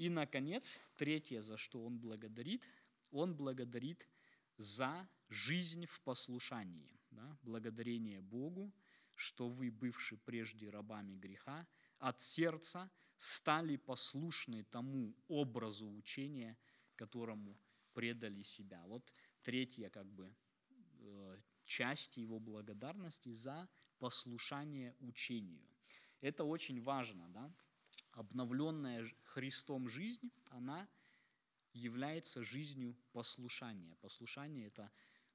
И, 0.00 0.08
наконец, 0.08 0.80
третье, 0.96 1.42
за 1.42 1.58
что 1.58 1.84
Он 1.84 1.98
благодарит, 1.98 2.66
Он 3.10 3.34
благодарит 3.36 4.08
за 4.56 5.06
жизнь 5.28 5.84
в 5.84 6.00
послушании. 6.00 6.98
Да? 7.10 7.36
Благодарение 7.42 8.22
Богу, 8.22 8.72
что 9.14 9.50
вы, 9.50 9.70
бывшие 9.70 10.18
прежде 10.24 10.70
рабами 10.70 11.16
греха, 11.16 11.66
от 11.98 12.22
сердца 12.22 12.90
стали 13.18 13.76
послушны 13.76 14.64
тому 14.64 15.14
образу 15.28 15.86
учения, 15.94 16.56
которому 16.96 17.54
предали 17.92 18.42
себя. 18.42 18.82
Вот 18.86 19.12
третья 19.42 19.90
как 19.90 20.06
бы 20.10 20.34
э, 21.00 21.36
часть 21.64 22.16
его 22.16 22.40
благодарности 22.40 23.32
за 23.32 23.68
послушание 23.98 24.96
учению. 25.00 25.68
Это 26.22 26.44
очень 26.44 26.80
важно, 26.82 27.28
да? 27.28 27.54
Обновленная 28.12 29.06
Христом 29.24 29.88
жизнь, 29.88 30.30
она 30.50 30.88
является 31.72 32.42
жизнью 32.42 32.96
послушания. 33.12 33.96
Послушание 34.00 34.66
это 34.66 34.90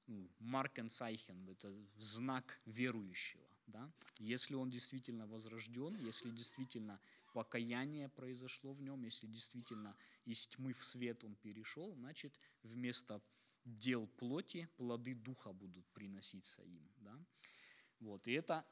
ну, 0.07 0.29
Маркенсайхен, 0.39 1.49
это 1.49 1.73
знак 1.97 2.59
верующего. 2.65 3.47
Да? 3.67 3.91
Если 4.19 4.53
он 4.53 4.69
действительно 4.69 5.25
возрожден, 5.25 5.95
если 5.97 6.29
действительно 6.29 6.99
покаяние 7.33 8.09
произошло 8.09 8.73
в 8.73 8.81
нем, 8.81 9.03
если 9.03 9.27
действительно 9.27 9.95
из 10.25 10.47
тьмы 10.47 10.73
в 10.73 10.85
свет 10.85 11.23
он 11.23 11.35
перешел, 11.35 11.95
значит 11.95 12.39
вместо 12.63 13.21
дел 13.65 14.07
плоти 14.07 14.69
плоды 14.77 15.15
духа 15.15 15.51
будут 15.51 15.85
приноситься 15.93 16.61
им. 16.63 16.89
Да? 16.97 17.19
Вот. 17.99 18.27
И 18.27 18.33
это 18.33 18.65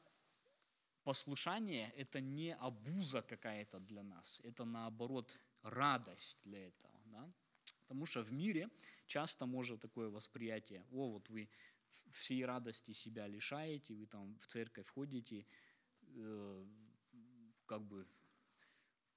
послушание– 1.04 1.92
это 1.96 2.20
не 2.20 2.54
обуза 2.54 3.22
какая-то 3.22 3.78
для 3.78 4.02
нас, 4.02 4.40
это 4.44 4.64
наоборот 4.64 5.38
радость 5.62 6.38
для 6.44 6.66
этого. 6.66 7.00
Да? 7.06 7.32
Потому 7.82 8.06
что 8.06 8.22
в 8.22 8.32
мире 8.32 8.68
часто 9.06 9.46
может 9.46 9.80
такое 9.80 10.08
восприятие, 10.08 10.84
о, 10.90 11.10
вот 11.10 11.28
вы 11.28 11.48
всей 12.10 12.44
радости 12.44 12.92
себя 12.92 13.28
лишаете, 13.28 13.94
вы 13.94 14.06
там 14.06 14.36
в 14.38 14.46
церковь 14.46 14.88
ходите, 14.88 15.46
э, 16.02 16.66
как 17.66 17.82
бы 17.82 18.06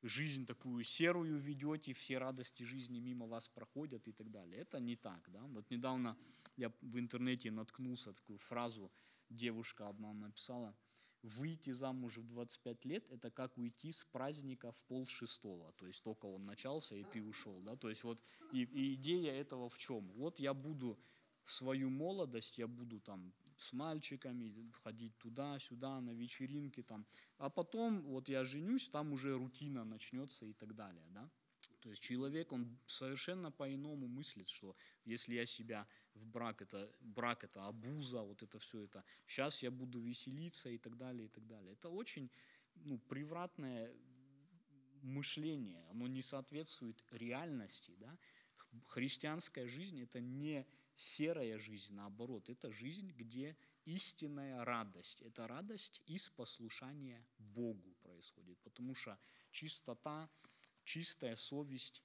жизнь 0.03 0.45
такую 0.45 0.83
серую 0.83 1.39
ведете, 1.39 1.93
все 1.93 2.17
радости 2.17 2.63
жизни 2.63 2.99
мимо 2.99 3.25
вас 3.25 3.49
проходят 3.49 4.07
и 4.07 4.11
так 4.11 4.29
далее. 4.29 4.61
Это 4.61 4.79
не 4.79 4.95
так. 4.95 5.29
Да? 5.31 5.41
Вот 5.41 5.69
недавно 5.71 6.17
я 6.55 6.71
в 6.81 6.99
интернете 6.99 7.51
наткнулся 7.51 8.13
такую 8.13 8.39
фразу, 8.39 8.91
девушка 9.29 9.89
одна 9.89 10.13
написала, 10.13 10.75
выйти 11.27 11.71
замуж 11.71 12.17
в 12.17 12.27
25 12.27 12.85
лет– 12.85 13.09
это 13.11 13.29
как 13.29 13.57
уйти 13.57 13.91
с 13.91 14.03
праздника 14.03 14.71
в 14.71 14.83
пол 14.85 15.07
шестого, 15.07 15.71
то 15.73 15.85
есть 15.85 16.03
только 16.03 16.25
он 16.25 16.43
начался, 16.43 16.95
и 16.95 17.03
ты 17.03 17.23
ушел. 17.23 17.61
Да? 17.61 17.75
То 17.75 17.89
есть 17.89 18.03
вот 18.03 18.21
и, 18.51 18.63
и 18.63 18.93
идея 18.95 19.33
этого 19.33 19.69
в 19.69 19.77
чем? 19.77 20.11
Вот 20.13 20.39
я 20.39 20.53
буду 20.53 20.99
свою 21.45 21.89
молодость, 21.89 22.57
я 22.57 22.67
буду 22.67 22.99
там 22.99 23.33
с 23.57 23.73
мальчиками, 23.73 24.71
ходить 24.83 25.17
туда-сюда, 25.17 26.01
на 26.01 26.11
вечеринки 26.11 26.83
там. 26.83 27.05
А 27.37 27.49
потом 27.49 28.01
вот 28.03 28.29
я 28.29 28.43
женюсь, 28.43 28.87
там 28.87 29.13
уже 29.13 29.37
рутина 29.37 29.83
начнется 29.83 30.45
и 30.45 30.53
так 30.53 30.75
далее, 30.75 31.05
да. 31.09 31.29
То 31.81 31.89
есть 31.89 32.01
человек, 32.01 32.51
он 32.51 32.77
совершенно 32.85 33.51
по-иному 33.51 34.07
мыслит, 34.07 34.49
что 34.49 34.75
если 35.05 35.35
я 35.35 35.45
себя 35.45 35.87
в 36.17 36.25
брак, 36.25 36.61
это 36.61 36.91
брак 37.01 37.43
это 37.43 37.65
абуза, 37.65 38.21
вот 38.21 38.43
это 38.43 38.59
все 38.59 38.83
это, 38.83 39.03
сейчас 39.25 39.63
я 39.63 39.71
буду 39.71 39.99
веселиться 39.99 40.69
и 40.69 40.77
так 40.77 40.97
далее, 40.97 41.25
и 41.25 41.29
так 41.29 41.45
далее. 41.47 41.73
Это 41.73 41.89
очень 41.89 42.29
ну, 42.75 42.97
превратное 42.97 43.93
мышление, 45.01 45.83
оно 45.89 46.07
не 46.07 46.21
соответствует 46.21 47.03
реальности, 47.11 47.93
да. 47.97 48.17
Христианская 48.87 49.67
жизнь 49.67 50.01
это 50.01 50.19
не 50.19 50.65
серая 50.95 51.57
жизнь, 51.57 51.93
наоборот, 51.93 52.49
это 52.49 52.71
жизнь, 52.71 53.11
где 53.11 53.55
истинная 53.85 54.65
радость. 54.65 55.21
Это 55.21 55.47
радость 55.47 56.01
из 56.07 56.29
послушания 56.29 57.25
Богу 57.37 57.95
происходит, 58.01 58.57
потому 58.63 58.95
что 58.95 59.17
чистота, 59.51 60.29
чистая 60.83 61.35
совесть, 61.35 62.03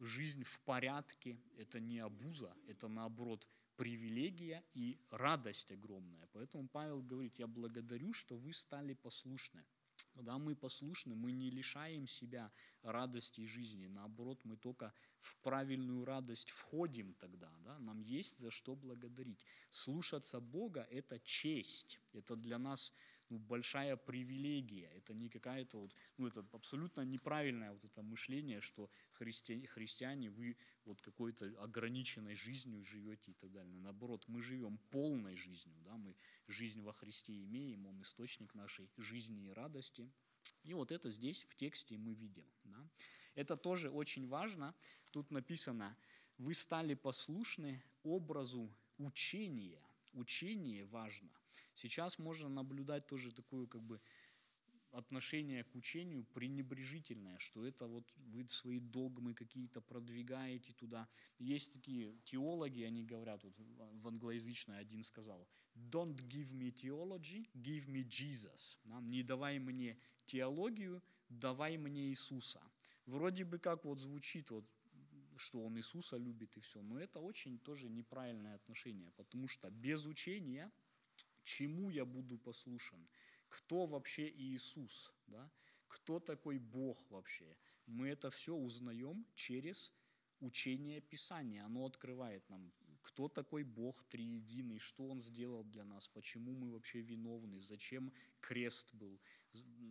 жизнь 0.00 0.44
в 0.44 0.60
порядке– 0.60 1.38
это 1.58 1.80
не 1.80 1.98
абуза, 1.98 2.54
это 2.66 2.88
наоборот 2.88 3.46
привилегия 3.76 4.64
и 4.74 4.98
радость 5.10 5.72
огромная. 5.72 6.26
Поэтому 6.32 6.68
Павел 6.68 7.02
говорит, 7.02 7.38
я 7.38 7.46
благодарю, 7.46 8.12
что 8.12 8.36
вы 8.36 8.52
стали 8.52 8.94
послушны. 8.94 9.64
Когда 10.14 10.38
мы 10.38 10.54
послушны, 10.56 11.14
мы 11.14 11.32
не 11.32 11.50
лишаем 11.50 12.06
себя 12.06 12.50
радости 12.82 13.42
и 13.42 13.46
жизни. 13.46 13.86
Наоборот, 13.86 14.40
мы 14.44 14.56
только 14.56 14.92
в 15.18 15.36
правильную 15.42 16.04
радость 16.06 16.50
входим 16.50 17.12
тогда. 17.14 17.50
Да? 17.64 17.78
Нам 17.78 18.00
есть 18.00 18.38
за 18.38 18.50
что 18.50 18.74
благодарить. 18.74 19.44
Слушаться 19.70 20.40
Бога– 20.40 20.86
это 20.90 21.18
честь. 21.20 22.00
Это 22.12 22.34
для 22.34 22.58
нас 22.58 22.94
ну, 23.30 23.38
большая 23.38 23.96
привилегия. 23.96 24.90
Это 24.96 25.14
не 25.14 25.28
какая-то 25.28 25.78
вот, 25.78 25.94
ну, 26.18 26.26
это 26.26 26.44
абсолютно 26.52 27.02
неправильное 27.02 27.72
вот 27.72 27.84
это 27.84 28.02
мышление, 28.02 28.60
что 28.60 28.90
христиане, 29.12 29.66
христиане 29.66 30.30
вы 30.30 30.56
вот 30.84 31.02
какой-то 31.02 31.46
ограниченной 31.62 32.34
жизнью 32.34 32.84
живете 32.84 33.30
и 33.32 33.34
так 33.34 33.50
далее. 33.52 33.76
Наоборот, 33.80 34.24
мы 34.28 34.42
живем 34.42 34.78
полной 34.90 35.36
жизнью, 35.36 35.76
да, 35.84 35.96
мы 35.96 36.14
жизнь 36.46 36.82
во 36.82 36.92
Христе 36.92 37.32
имеем, 37.44 37.86
Он 37.86 38.00
источник 38.02 38.54
нашей 38.54 38.90
жизни 38.96 39.46
и 39.46 39.50
радости. 39.50 40.10
И 40.62 40.74
вот 40.74 40.92
это 40.92 41.10
здесь 41.10 41.44
в 41.44 41.56
тексте 41.56 41.98
мы 41.98 42.14
видим. 42.14 42.46
Да. 42.64 42.88
Это 43.34 43.56
тоже 43.56 43.90
очень 43.90 44.28
важно. 44.28 44.74
Тут 45.10 45.30
написано, 45.30 45.96
вы 46.38 46.54
стали 46.54 46.94
послушны 46.94 47.82
образу 48.02 48.70
учения– 48.98 49.82
учение 50.16 50.84
важно. 50.86 51.30
Сейчас 51.76 52.18
можно 52.18 52.48
наблюдать 52.48 53.06
тоже 53.06 53.32
такое 53.32 53.66
как 53.66 53.82
бы 53.82 54.00
отношение 54.92 55.62
к 55.62 55.74
учению 55.74 56.24
пренебрежительное, 56.24 57.38
что 57.38 57.66
это 57.66 57.86
вот 57.86 58.10
вы 58.16 58.48
свои 58.48 58.80
догмы 58.80 59.34
какие-то 59.34 59.82
продвигаете 59.82 60.72
туда. 60.72 61.06
Есть 61.38 61.72
такие 61.74 62.16
теологи, 62.24 62.82
они 62.82 63.04
говорят, 63.04 63.44
вот 63.44 63.54
в 64.02 64.08
англоязычной 64.08 64.78
один 64.78 65.02
сказал, 65.02 65.46
don't 65.74 66.16
give 66.28 66.52
me 66.54 66.72
theology, 66.72 67.46
give 67.54 67.86
me 67.88 68.04
Jesus. 68.08 68.78
Не 69.02 69.22
давай 69.22 69.58
мне 69.58 69.98
теологию, 70.24 71.02
давай 71.28 71.76
мне 71.76 72.08
Иисуса. 72.08 72.62
Вроде 73.04 73.44
бы 73.44 73.58
как 73.58 73.84
вот 73.84 74.00
звучит, 74.00 74.50
вот 74.50 74.64
что 75.36 75.62
он 75.62 75.76
Иисуса 75.76 76.16
любит 76.16 76.56
и 76.56 76.60
все. 76.60 76.80
Но 76.80 76.98
это 76.98 77.20
очень 77.20 77.58
тоже 77.58 77.90
неправильное 77.90 78.54
отношение, 78.54 79.10
потому 79.12 79.48
что 79.48 79.70
без 79.70 80.06
учения, 80.06 80.72
чему 81.46 81.90
я 81.90 82.04
буду 82.04 82.36
послушан? 82.38 83.08
Кто 83.48 83.86
вообще 83.86 84.28
Иисус? 84.28 85.14
Да? 85.28 85.50
Кто 85.86 86.18
такой 86.18 86.58
Бог 86.58 86.98
вообще? 87.10 87.56
Мы 87.86 88.08
это 88.08 88.30
все 88.30 88.54
узнаем 88.54 89.24
через 89.34 89.92
учение 90.40 91.00
Писания. 91.00 91.64
Оно 91.64 91.86
открывает 91.86 92.48
нам, 92.50 92.72
кто 93.02 93.28
такой 93.28 93.62
Бог 93.62 94.02
триединый, 94.08 94.80
что 94.80 95.08
Он 95.08 95.20
сделал 95.20 95.62
для 95.64 95.84
нас, 95.84 96.08
почему 96.08 96.52
мы 96.56 96.72
вообще 96.72 97.00
виновны, 97.00 97.60
зачем 97.60 98.12
крест 98.40 98.92
был, 98.94 99.20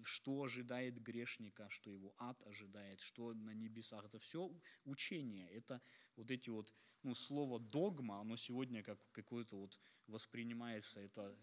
что 0.03 0.43
ожидает 0.43 1.01
грешника, 1.01 1.67
что 1.69 1.91
его 1.91 2.13
ад 2.19 2.43
ожидает, 2.47 3.01
что 3.01 3.33
на 3.33 3.51
небесах. 3.53 4.05
Это 4.05 4.19
все 4.19 4.51
учение. 4.85 5.49
Это 5.49 5.81
вот 6.15 6.31
эти 6.31 6.49
вот, 6.49 6.73
ну, 7.03 7.15
слово 7.15 7.59
догма, 7.59 8.19
оно 8.21 8.35
сегодня 8.35 8.83
как 8.83 8.99
какое-то 9.11 9.57
вот 9.57 9.79
воспринимается, 10.07 10.99
это 10.99 11.35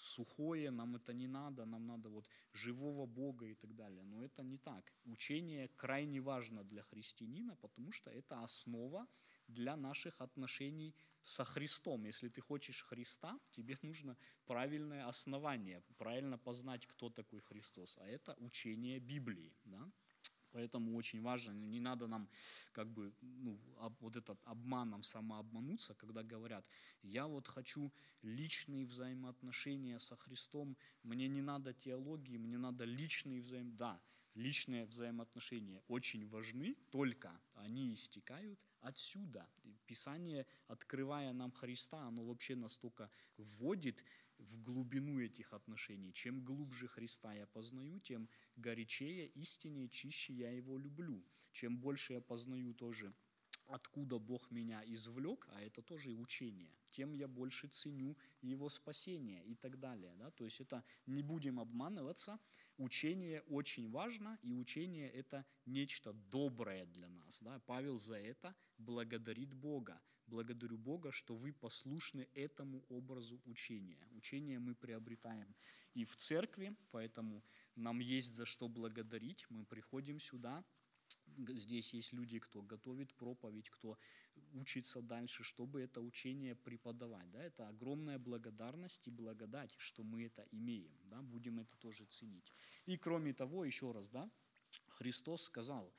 сухое, 0.00 0.70
нам 0.70 0.96
это 0.96 1.12
не 1.12 1.28
надо, 1.28 1.64
нам 1.64 1.86
надо 1.86 2.08
вот 2.08 2.28
живого 2.52 3.06
Бога 3.06 3.46
и 3.46 3.54
так 3.54 3.74
далее. 3.74 4.04
Но 4.04 4.24
это 4.24 4.42
не 4.42 4.58
так. 4.58 4.92
Учение 5.04 5.68
крайне 5.76 6.20
важно 6.20 6.64
для 6.64 6.82
христианина, 6.82 7.56
потому 7.56 7.92
что 7.92 8.10
это 8.10 8.42
основа 8.42 9.06
для 9.48 9.76
наших 9.76 10.20
отношений 10.20 10.94
со 11.22 11.44
Христом. 11.44 12.04
Если 12.04 12.28
ты 12.28 12.40
хочешь 12.40 12.82
Христа, 12.82 13.38
тебе 13.50 13.76
нужно 13.82 14.16
правильное 14.46 15.08
основание, 15.08 15.82
правильно 15.98 16.38
познать, 16.38 16.86
кто 16.86 17.10
такой 17.10 17.40
Христос. 17.40 17.98
А 17.98 18.06
это 18.06 18.34
учение 18.38 18.98
Библии. 19.00 19.52
Да? 19.64 19.92
Поэтому 20.52 20.96
очень 20.96 21.22
важно, 21.22 21.52
не 21.52 21.80
надо 21.80 22.06
нам 22.06 22.28
как 22.72 22.88
бы 22.90 23.12
ну, 23.20 23.58
вот 24.00 24.16
этот 24.16 24.38
обманом 24.44 25.02
самообмануться, 25.02 25.94
когда 25.94 26.22
говорят, 26.22 26.68
я 27.02 27.26
вот 27.26 27.48
хочу 27.48 27.92
личные 28.22 28.86
взаимоотношения 28.86 29.98
со 29.98 30.16
Христом, 30.16 30.76
мне 31.02 31.28
не 31.28 31.42
надо 31.42 31.72
теологии, 31.72 32.36
мне 32.36 32.58
надо 32.58 32.84
личные 32.84 33.40
взаимоотношения. 33.40 33.76
Да, 33.76 34.00
личные 34.34 34.84
взаимоотношения 34.86 35.82
очень 35.88 36.26
важны, 36.28 36.76
только 36.90 37.40
они 37.54 37.92
истекают 37.92 38.58
отсюда. 38.80 39.46
Писание, 39.86 40.46
открывая 40.68 41.32
нам 41.32 41.52
Христа, 41.52 41.98
оно 42.06 42.24
вообще 42.24 42.54
настолько 42.54 43.10
вводит 43.36 44.04
в 44.42 44.62
глубину 44.62 45.20
этих 45.20 45.52
отношений. 45.52 46.12
Чем 46.12 46.44
глубже 46.44 46.88
Христа 46.88 47.32
я 47.32 47.46
познаю, 47.46 48.00
тем 48.00 48.28
горячее, 48.56 49.28
истиннее, 49.28 49.88
чище 49.88 50.32
я 50.32 50.50
его 50.50 50.78
люблю. 50.78 51.24
Чем 51.52 51.78
больше 51.78 52.14
я 52.14 52.20
познаю 52.20 52.74
тоже 52.74 53.12
откуда 53.66 54.18
Бог 54.18 54.50
меня 54.50 54.82
извлек, 54.84 55.48
а 55.50 55.60
это 55.60 55.82
тоже 55.82 56.12
и 56.12 56.16
учение, 56.16 56.70
тем 56.90 57.12
я 57.12 57.28
больше 57.28 57.68
ценю 57.68 58.16
его 58.40 58.68
спасение 58.68 59.44
и 59.44 59.54
так 59.54 59.78
далее. 59.78 60.14
Да? 60.16 60.30
То 60.30 60.44
есть 60.44 60.60
это 60.60 60.84
не 61.06 61.22
будем 61.22 61.58
обманываться, 61.58 62.38
учение 62.76 63.42
очень 63.42 63.90
важно, 63.90 64.38
и 64.42 64.52
учение 64.52 65.08
это 65.10 65.44
нечто 65.66 66.12
доброе 66.12 66.86
для 66.86 67.08
нас. 67.08 67.42
Да? 67.42 67.60
Павел 67.66 67.98
за 67.98 68.16
это 68.16 68.54
благодарит 68.78 69.52
Бога. 69.54 70.00
Благодарю 70.32 70.78
Бога, 70.78 71.12
что 71.12 71.34
вы 71.34 71.52
послушны 71.52 72.26
этому 72.32 72.82
образу 72.88 73.38
учения. 73.44 74.08
Учение 74.12 74.58
мы 74.58 74.74
приобретаем 74.74 75.54
и 75.92 76.04
в 76.04 76.16
церкви, 76.16 76.74
поэтому 76.90 77.44
нам 77.76 78.00
есть 78.00 78.34
за 78.34 78.46
что 78.46 78.66
благодарить. 78.66 79.44
Мы 79.50 79.66
приходим 79.66 80.18
сюда, 80.18 80.64
Здесь 81.36 81.92
есть 81.92 82.12
люди, 82.14 82.38
кто 82.38 82.62
готовит 82.62 83.12
проповедь, 83.14 83.68
кто 83.68 83.98
учится 84.54 85.02
дальше, 85.02 85.44
чтобы 85.44 85.82
это 85.82 86.00
учение 86.00 86.54
преподавать. 86.54 87.30
Да? 87.30 87.42
Это 87.42 87.68
огромная 87.68 88.18
благодарность 88.18 89.06
и 89.06 89.10
благодать, 89.10 89.74
что 89.78 90.02
мы 90.02 90.24
это 90.24 90.46
имеем. 90.50 90.96
Да? 91.04 91.20
Будем 91.20 91.60
это 91.60 91.76
тоже 91.76 92.06
ценить. 92.06 92.52
И 92.86 92.96
кроме 92.96 93.34
того, 93.34 93.64
еще 93.66 93.92
раз, 93.92 94.08
да, 94.08 94.30
Христос 94.88 95.42
сказал, 95.42 95.92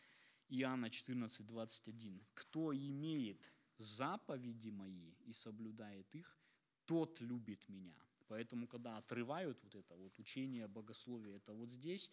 Иоанна 0.50 0.90
14, 0.90 1.46
21, 1.46 2.26
«Кто 2.34 2.74
имеет 2.74 3.52
заповеди 3.84 4.70
мои 4.70 5.14
и 5.26 5.34
соблюдает 5.34 6.16
их, 6.16 6.38
тот 6.86 7.22
любит 7.22 7.70
меня». 7.70 7.96
Поэтому, 8.28 8.68
когда 8.68 8.98
отрывают 8.98 9.62
вот 9.64 9.76
это 9.76 9.96
вот 9.96 10.18
учение 10.18 10.68
богословия, 10.68 11.36
это 11.36 11.54
вот 11.54 11.70
здесь, 11.70 12.10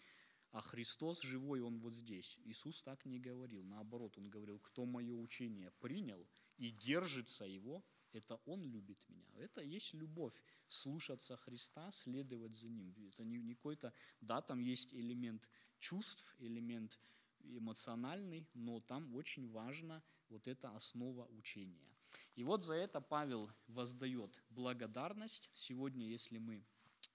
а 0.52 0.61
Христос 0.61 1.22
живой, 1.22 1.61
Он 1.61 1.78
вот 1.78 1.94
здесь. 1.94 2.38
Иисус 2.44 2.83
так 2.83 3.06
не 3.06 3.18
говорил. 3.18 3.62
Наоборот, 3.62 4.18
Он 4.18 4.28
говорил, 4.28 4.59
кто 4.59 4.85
мое 4.85 5.14
учение 5.14 5.70
принял 5.80 6.26
и 6.59 6.70
держится 6.70 7.44
его, 7.44 7.85
это 8.12 8.40
Он 8.46 8.64
любит 8.64 8.98
меня. 9.09 9.30
Это 9.37 9.62
есть 9.62 9.94
любовь. 9.94 10.35
Слушаться 10.68 11.37
Христа, 11.37 11.90
следовать 11.92 12.56
за 12.56 12.68
Ним. 12.68 12.94
Это 13.09 13.24
не, 13.24 13.38
не 13.38 13.54
какой-то, 13.54 13.92
да, 14.20 14.42
там 14.42 14.59
есть 14.59 14.92
элемент 14.92 15.48
чувств, 15.78 16.35
элемент 16.38 16.98
эмоциональный, 17.44 18.46
но 18.54 18.80
там 18.80 19.14
очень 19.14 19.48
важна 19.50 20.02
вот 20.31 20.49
эта 20.49 20.75
основа 20.75 21.27
учения. 21.27 21.90
И 22.37 22.45
вот 22.45 22.62
за 22.62 22.75
это 22.75 23.01
Павел 23.01 23.51
воздает 23.66 24.43
благодарность. 24.51 25.51
Сегодня, 25.55 26.07
если 26.07 26.38
мы 26.38 26.64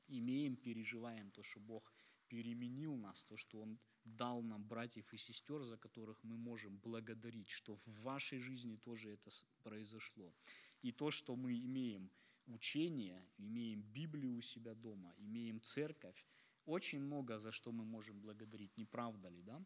имеем, 0.08 0.56
переживаем 0.56 1.32
то, 1.32 1.44
что 1.44 1.60
Бог 1.60 1.94
переменил 2.28 2.96
нас, 2.96 3.24
то, 3.26 3.38
что 3.38 3.62
Он 3.62 3.80
дал 4.04 4.42
нам 4.42 4.64
братьев 4.64 5.14
и 5.14 5.18
сестер, 5.18 5.64
за 5.64 5.78
которых 5.78 6.24
мы 6.24 6.38
можем 6.38 6.78
благодарить, 6.78 7.50
что 7.50 7.76
в 7.76 7.88
вашей 8.04 8.40
жизни 8.40 8.78
тоже 8.78 9.12
это 9.12 9.30
произошло. 9.64 10.34
И 10.82 10.92
то, 10.92 11.12
что 11.12 11.36
мы 11.36 11.58
имеем 11.58 12.12
учение, 12.48 13.28
имеем 13.38 13.82
Библию 13.82 14.36
у 14.36 14.42
себя 14.42 14.76
дома, 14.76 15.14
имеем 15.18 15.60
церковь, 15.62 16.26
очень 16.66 17.00
много 17.00 17.40
за 17.40 17.52
что 17.52 17.72
мы 17.72 17.86
можем 17.86 18.20
благодарить, 18.20 18.78
не 18.78 18.86
правда 18.86 19.30
ли, 19.30 19.42
да? 19.42 19.64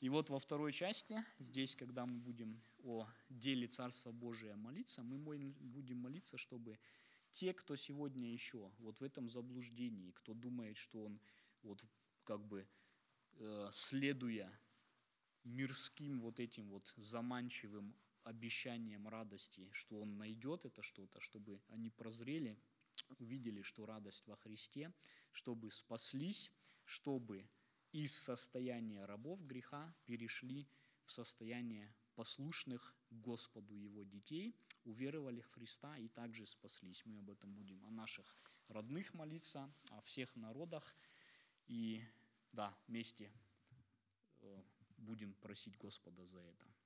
И 0.00 0.08
вот 0.08 0.30
во 0.30 0.38
второй 0.38 0.72
части, 0.72 1.24
здесь, 1.38 1.74
когда 1.74 2.06
мы 2.06 2.18
будем 2.18 2.62
о 2.84 3.06
деле 3.28 3.66
Царства 3.66 4.12
Божия 4.12 4.54
молиться, 4.56 5.02
мы 5.02 5.18
будем 5.18 5.98
молиться, 5.98 6.38
чтобы 6.38 6.78
те, 7.32 7.52
кто 7.52 7.74
сегодня 7.74 8.32
еще 8.32 8.70
вот 8.78 9.00
в 9.00 9.04
этом 9.04 9.28
заблуждении, 9.28 10.12
кто 10.12 10.34
думает, 10.34 10.76
что 10.76 11.04
он 11.04 11.20
вот 11.62 11.84
как 12.24 12.46
бы 12.46 12.68
э, 13.32 13.68
следуя 13.72 14.52
мирским 15.42 16.20
вот 16.20 16.38
этим 16.38 16.68
вот 16.68 16.92
заманчивым 16.96 17.94
обещанием 18.22 19.08
радости, 19.08 19.68
что 19.72 20.00
он 20.00 20.16
найдет 20.16 20.64
это 20.64 20.82
что-то, 20.82 21.20
чтобы 21.20 21.60
они 21.68 21.90
прозрели 21.90 22.56
увидели, 23.18 23.62
что 23.62 23.86
радость 23.86 24.26
во 24.26 24.36
Христе, 24.36 24.92
чтобы 25.32 25.70
спаслись, 25.70 26.52
чтобы 26.84 27.48
из 27.92 28.16
состояния 28.16 29.04
рабов 29.04 29.44
греха 29.46 29.94
перешли 30.04 30.68
в 31.04 31.12
состояние 31.12 31.94
послушных 32.14 32.94
Господу 33.10 33.74
Его 33.74 34.02
детей, 34.02 34.54
уверовали 34.84 35.40
в 35.40 35.48
Христа 35.48 35.96
и 35.96 36.08
также 36.08 36.46
спаслись. 36.46 37.04
Мы 37.04 37.18
об 37.18 37.30
этом 37.30 37.54
будем, 37.54 37.84
о 37.84 37.90
наших 37.90 38.36
родных 38.68 39.14
молиться, 39.14 39.72
о 39.90 40.00
всех 40.02 40.34
народах. 40.36 40.94
И 41.66 42.02
да, 42.52 42.76
вместе 42.86 43.32
э, 44.40 44.62
будем 44.96 45.34
просить 45.34 45.76
Господа 45.78 46.26
за 46.26 46.40
это. 46.40 46.77